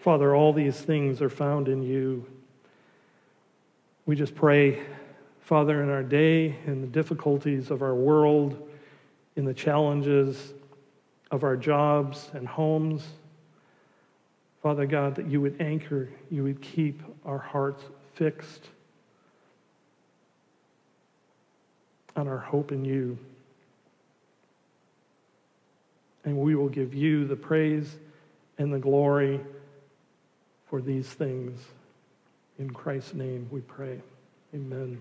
Father, 0.00 0.34
all 0.34 0.52
these 0.52 0.76
things 0.76 1.22
are 1.22 1.30
found 1.30 1.68
in 1.68 1.82
you. 1.82 2.26
We 4.04 4.16
just 4.16 4.34
pray, 4.34 4.82
Father, 5.40 5.82
in 5.82 5.88
our 5.88 6.02
day, 6.02 6.56
in 6.66 6.82
the 6.82 6.86
difficulties 6.86 7.70
of 7.70 7.80
our 7.80 7.94
world, 7.94 8.68
in 9.36 9.46
the 9.46 9.54
challenges 9.54 10.52
of 11.30 11.42
our 11.42 11.56
jobs 11.56 12.30
and 12.34 12.46
homes, 12.46 13.02
Father 14.62 14.86
God, 14.86 15.14
that 15.16 15.26
you 15.26 15.40
would 15.40 15.60
anchor, 15.60 16.08
you 16.30 16.42
would 16.42 16.60
keep 16.60 17.02
our 17.24 17.38
hearts 17.38 17.82
fixed 18.14 18.68
on 22.16 22.28
our 22.28 22.38
hope 22.38 22.72
in 22.72 22.84
you. 22.84 23.18
And 26.24 26.38
we 26.38 26.54
will 26.54 26.68
give 26.68 26.94
you 26.94 27.26
the 27.26 27.36
praise 27.36 27.96
and 28.58 28.72
the 28.72 28.78
glory 28.78 29.40
for 30.68 30.80
these 30.80 31.08
things. 31.08 31.60
In 32.58 32.70
Christ's 32.70 33.14
name 33.14 33.48
we 33.50 33.60
pray. 33.60 34.00
Amen. 34.54 35.00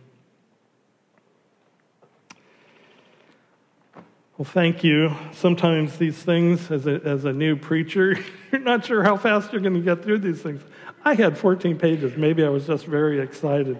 Well, 4.38 4.46
thank 4.46 4.84
you. 4.84 5.16
Sometimes 5.32 5.98
these 5.98 6.18
things, 6.18 6.72
as 6.72 6.88
a, 6.88 7.00
as 7.06 7.24
a 7.24 7.32
new 7.32 7.56
preacher, 7.56 8.18
you're 8.52 8.62
not 8.62 8.84
sure 8.84 9.04
how 9.04 9.16
fast 9.16 9.54
you're 9.54 9.62
going 9.62 9.76
to 9.76 9.80
get 9.80 10.04
through 10.04 10.20
these 10.20 10.42
things. 10.42 10.62
I 11.06 11.14
had 11.14 11.38
14 11.38 11.78
pages. 11.78 12.18
Maybe 12.18 12.44
I 12.44 12.50
was 12.50 12.66
just 12.66 12.86
very 12.86 13.20
excited. 13.20 13.78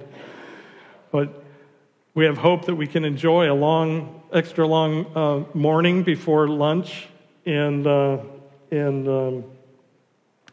But 1.12 1.43
we 2.16 2.26
have 2.26 2.38
hope 2.38 2.66
that 2.66 2.76
we 2.76 2.88
can 2.88 3.06
enjoy 3.06 3.52
a 3.52 3.56
long, 3.56 4.22
extra 4.32 4.68
long 4.68 5.06
uh, 5.16 5.44
morning 5.54 6.04
before 6.04 6.48
lunch. 6.48 7.08
And, 7.46 7.86
uh, 7.88 8.20
and 8.72 9.08
um, 9.08 9.44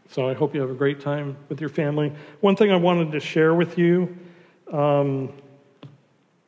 so 0.09 0.29
I 0.29 0.35
hope 0.35 0.55
you 0.55 0.61
have 0.61 0.71
a 0.71 0.75
great 0.75 1.01
time 1.01 1.37
with 1.49 1.61
your 1.61 1.71
family. 1.71 2.13
One 2.41 2.57
thing 2.57 2.73
I 2.73 2.77
wanted 2.77 3.13
to 3.13 3.21
share 3.21 3.55
with 3.55 3.79
you 3.79 4.17
um, 4.73 5.33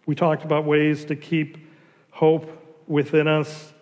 we 0.07 0.15
talked 0.15 0.45
about 0.45 0.65
ways 0.65 1.05
to 1.07 1.17
keep 1.17 1.59
hope 2.11 2.51
within 2.87 3.27
us 3.29 3.73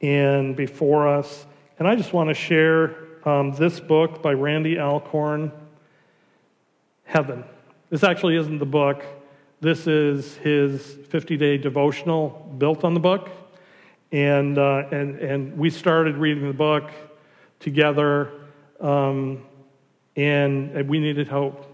and 0.00 0.56
before 0.56 1.08
us. 1.08 1.46
And 1.78 1.88
I 1.88 1.96
just 1.96 2.12
want 2.12 2.28
to 2.28 2.34
share 2.34 2.94
um, 3.28 3.52
this 3.52 3.80
book 3.80 4.22
by 4.22 4.32
Randy 4.32 4.78
Alcorn, 4.78 5.52
Heaven. 7.04 7.44
This 7.90 8.04
actually 8.04 8.36
isn't 8.36 8.58
the 8.58 8.66
book, 8.66 9.04
this 9.60 9.86
is 9.86 10.36
his 10.36 10.82
50 11.08 11.36
day 11.36 11.58
devotional 11.58 12.54
built 12.58 12.84
on 12.84 12.94
the 12.94 13.00
book. 13.00 13.30
And, 14.12 14.58
uh, 14.58 14.84
and, 14.90 15.18
and 15.18 15.56
we 15.56 15.70
started 15.70 16.16
reading 16.16 16.46
the 16.46 16.54
book 16.54 16.90
together 17.60 18.30
um, 18.80 19.44
and 20.16 20.88
we 20.88 21.00
needed 21.00 21.28
hope. 21.28 21.70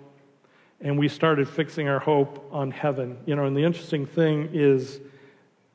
And 0.80 0.98
we 0.98 1.08
started 1.08 1.48
fixing 1.48 1.88
our 1.88 1.98
hope 1.98 2.48
on 2.52 2.70
heaven. 2.70 3.18
You 3.26 3.36
know, 3.36 3.44
and 3.44 3.56
the 3.56 3.64
interesting 3.64 4.06
thing 4.06 4.48
is 4.52 5.00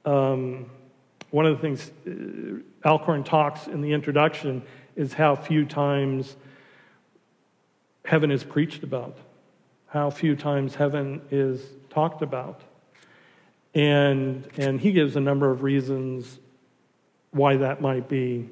um, 0.05 0.69
one 1.29 1.45
of 1.45 1.55
the 1.55 1.61
things 1.61 1.91
uh, 2.07 2.87
Alcorn 2.87 3.23
talks 3.23 3.67
in 3.67 3.81
the 3.81 3.91
introduction 3.91 4.63
is 4.95 5.13
how 5.13 5.35
few 5.35 5.65
times 5.65 6.37
heaven 8.05 8.31
is 8.31 8.43
preached 8.43 8.83
about, 8.83 9.17
how 9.87 10.09
few 10.09 10.35
times 10.35 10.75
heaven 10.75 11.21
is 11.31 11.61
talked 11.95 12.21
about. 12.21 12.61
And, 13.73 14.47
and 14.57 14.79
he 14.79 14.91
gives 14.91 15.15
a 15.15 15.19
number 15.19 15.49
of 15.49 15.63
reasons 15.63 16.39
why 17.31 17.57
that 17.57 17.81
might 17.81 18.07
be. 18.07 18.49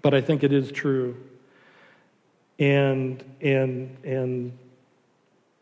But 0.00 0.14
I 0.14 0.20
think 0.20 0.44
it 0.44 0.52
is 0.52 0.70
true 0.70 1.16
and 2.58 3.22
and 3.40 3.96
and 4.04 4.58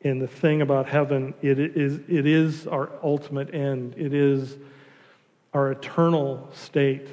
and 0.03 0.23
the 0.23 0.27
thing 0.27 0.63
about 0.63 0.89
heaven 0.89 1.35
it 1.43 1.59
is 1.59 2.01
it 2.09 2.27
is 2.27 2.67
our 2.67 2.91
ultimate 3.03 3.55
end 3.55 3.95
it 3.99 4.15
is 4.15 4.57
our 5.53 5.73
eternal 5.73 6.49
state 6.55 7.09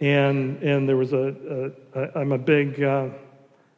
and 0.00 0.62
and 0.62 0.88
there 0.88 0.96
was 0.96 1.12
a, 1.12 1.72
a, 1.94 2.00
a 2.00 2.18
i'm 2.18 2.32
a 2.32 2.38
big 2.38 2.82
uh, 2.82 3.08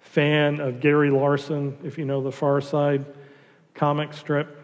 fan 0.01 0.61
of 0.61 0.81
gary 0.81 1.11
larson 1.11 1.77
if 1.83 1.99
you 1.99 2.05
know 2.05 2.23
the 2.23 2.33
far 2.33 2.61
side 2.61 3.05
comic 3.75 4.13
strip 4.13 4.60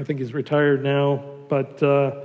i 0.00 0.04
think 0.04 0.18
he's 0.18 0.34
retired 0.34 0.82
now 0.82 1.22
but 1.48 1.82
uh, 1.82 2.24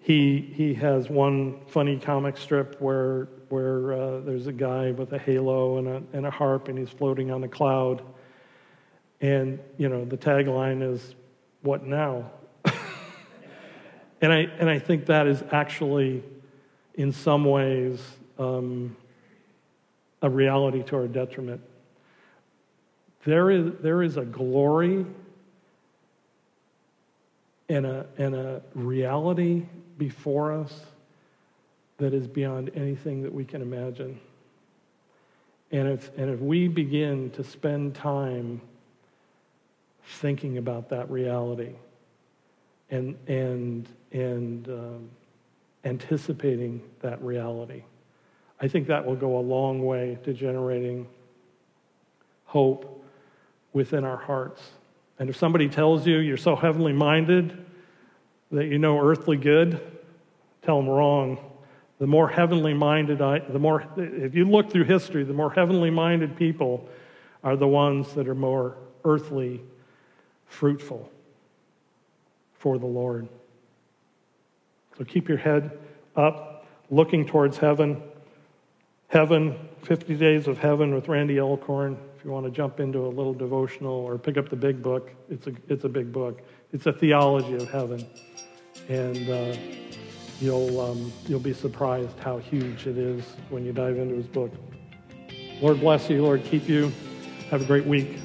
he 0.00 0.52
he 0.54 0.74
has 0.74 1.08
one 1.08 1.60
funny 1.66 1.98
comic 1.98 2.36
strip 2.36 2.80
where 2.80 3.28
where 3.48 3.92
uh, 3.92 4.20
there's 4.20 4.46
a 4.46 4.52
guy 4.52 4.90
with 4.90 5.12
a 5.12 5.18
halo 5.18 5.78
and 5.78 5.88
a, 5.88 6.02
and 6.12 6.26
a 6.26 6.30
harp 6.30 6.68
and 6.68 6.78
he's 6.78 6.90
floating 6.90 7.30
on 7.30 7.44
a 7.44 7.48
cloud. 7.48 8.02
And, 9.20 9.58
you 9.78 9.88
know, 9.88 10.04
the 10.04 10.16
tagline 10.16 10.82
is, 10.82 11.14
What 11.62 11.84
now? 11.84 12.30
and, 14.20 14.32
I, 14.32 14.48
and 14.58 14.68
I 14.68 14.78
think 14.78 15.06
that 15.06 15.26
is 15.26 15.42
actually, 15.52 16.22
in 16.94 17.12
some 17.12 17.44
ways, 17.44 18.00
um, 18.38 18.96
a 20.22 20.28
reality 20.28 20.82
to 20.84 20.96
our 20.96 21.06
detriment. 21.06 21.60
There 23.24 23.50
is, 23.50 23.72
there 23.80 24.02
is 24.02 24.16
a 24.16 24.24
glory 24.24 25.06
and 27.68 27.86
a, 27.86 28.06
and 28.18 28.34
a 28.34 28.62
reality 28.74 29.66
before 29.98 30.52
us 30.52 30.72
that 31.98 32.12
is 32.12 32.26
beyond 32.26 32.70
anything 32.74 33.22
that 33.22 33.32
we 33.32 33.44
can 33.44 33.62
imagine. 33.62 34.20
And 35.72 35.88
if, 35.88 36.16
and 36.16 36.30
if 36.30 36.40
we 36.40 36.68
begin 36.68 37.30
to 37.32 37.42
spend 37.42 37.94
time 37.94 38.60
thinking 40.04 40.58
about 40.58 40.90
that 40.90 41.10
reality 41.10 41.74
and, 42.90 43.16
and, 43.26 43.88
and 44.12 44.68
um, 44.68 45.10
anticipating 45.84 46.82
that 47.00 47.20
reality, 47.22 47.82
I 48.60 48.68
think 48.68 48.86
that 48.86 49.04
will 49.04 49.16
go 49.16 49.38
a 49.38 49.40
long 49.40 49.84
way 49.84 50.18
to 50.24 50.32
generating 50.32 51.08
hope 52.44 53.04
within 53.72 54.04
our 54.04 54.16
hearts. 54.16 54.62
And 55.18 55.30
if 55.30 55.36
somebody 55.36 55.68
tells 55.68 56.06
you 56.06 56.18
you're 56.18 56.36
so 56.36 56.56
heavenly 56.56 56.92
minded 56.92 57.64
that 58.50 58.66
you 58.66 58.78
know 58.78 59.00
earthly 59.00 59.36
good, 59.36 59.80
tell 60.62 60.76
them 60.76 60.88
wrong. 60.88 61.38
The 61.98 62.06
more 62.06 62.28
heavenly 62.28 62.74
minded 62.74 63.22
I, 63.22 63.38
the 63.38 63.58
more 63.58 63.86
if 63.96 64.34
you 64.34 64.44
look 64.44 64.70
through 64.70 64.84
history 64.84 65.24
the 65.24 65.32
more 65.32 65.50
heavenly 65.50 65.90
minded 65.90 66.36
people 66.36 66.88
are 67.42 67.56
the 67.56 67.68
ones 67.68 68.12
that 68.14 68.28
are 68.28 68.34
more 68.34 68.76
earthly 69.04 69.62
fruitful 70.46 71.10
for 72.58 72.78
the 72.78 72.86
lord. 72.86 73.28
So 74.98 75.04
keep 75.04 75.28
your 75.28 75.38
head 75.38 75.78
up 76.14 76.66
looking 76.90 77.26
towards 77.26 77.58
heaven. 77.58 78.02
Heaven 79.08 79.56
50 79.82 80.16
days 80.16 80.48
of 80.48 80.58
heaven 80.58 80.94
with 80.94 81.08
randy 81.08 81.38
alcorn 81.38 81.96
if 82.15 82.15
you 82.26 82.32
want 82.32 82.44
to 82.44 82.50
jump 82.50 82.80
into 82.80 82.98
a 82.98 83.08
little 83.08 83.32
devotional 83.32 83.94
or 83.94 84.18
pick 84.18 84.36
up 84.36 84.50
the 84.50 84.56
big 84.56 84.82
book 84.82 85.12
it's 85.30 85.46
a, 85.46 85.52
it's 85.68 85.84
a 85.84 85.88
big 85.88 86.12
book 86.12 86.42
it's 86.72 86.84
a 86.86 86.92
theology 86.92 87.54
of 87.54 87.70
heaven 87.70 88.06
and 88.88 89.30
uh, 89.30 89.56
you'll, 90.40 90.80
um, 90.80 91.12
you'll 91.26 91.40
be 91.40 91.52
surprised 91.52 92.18
how 92.18 92.38
huge 92.38 92.86
it 92.86 92.98
is 92.98 93.24
when 93.50 93.64
you 93.64 93.72
dive 93.72 93.98
into 93.98 94.14
his 94.14 94.26
book. 94.26 94.52
Lord 95.60 95.80
bless 95.80 96.10
you. 96.10 96.22
Lord 96.22 96.44
keep 96.44 96.68
you. 96.68 96.92
Have 97.50 97.62
a 97.62 97.64
great 97.64 97.86
week. 97.86 98.18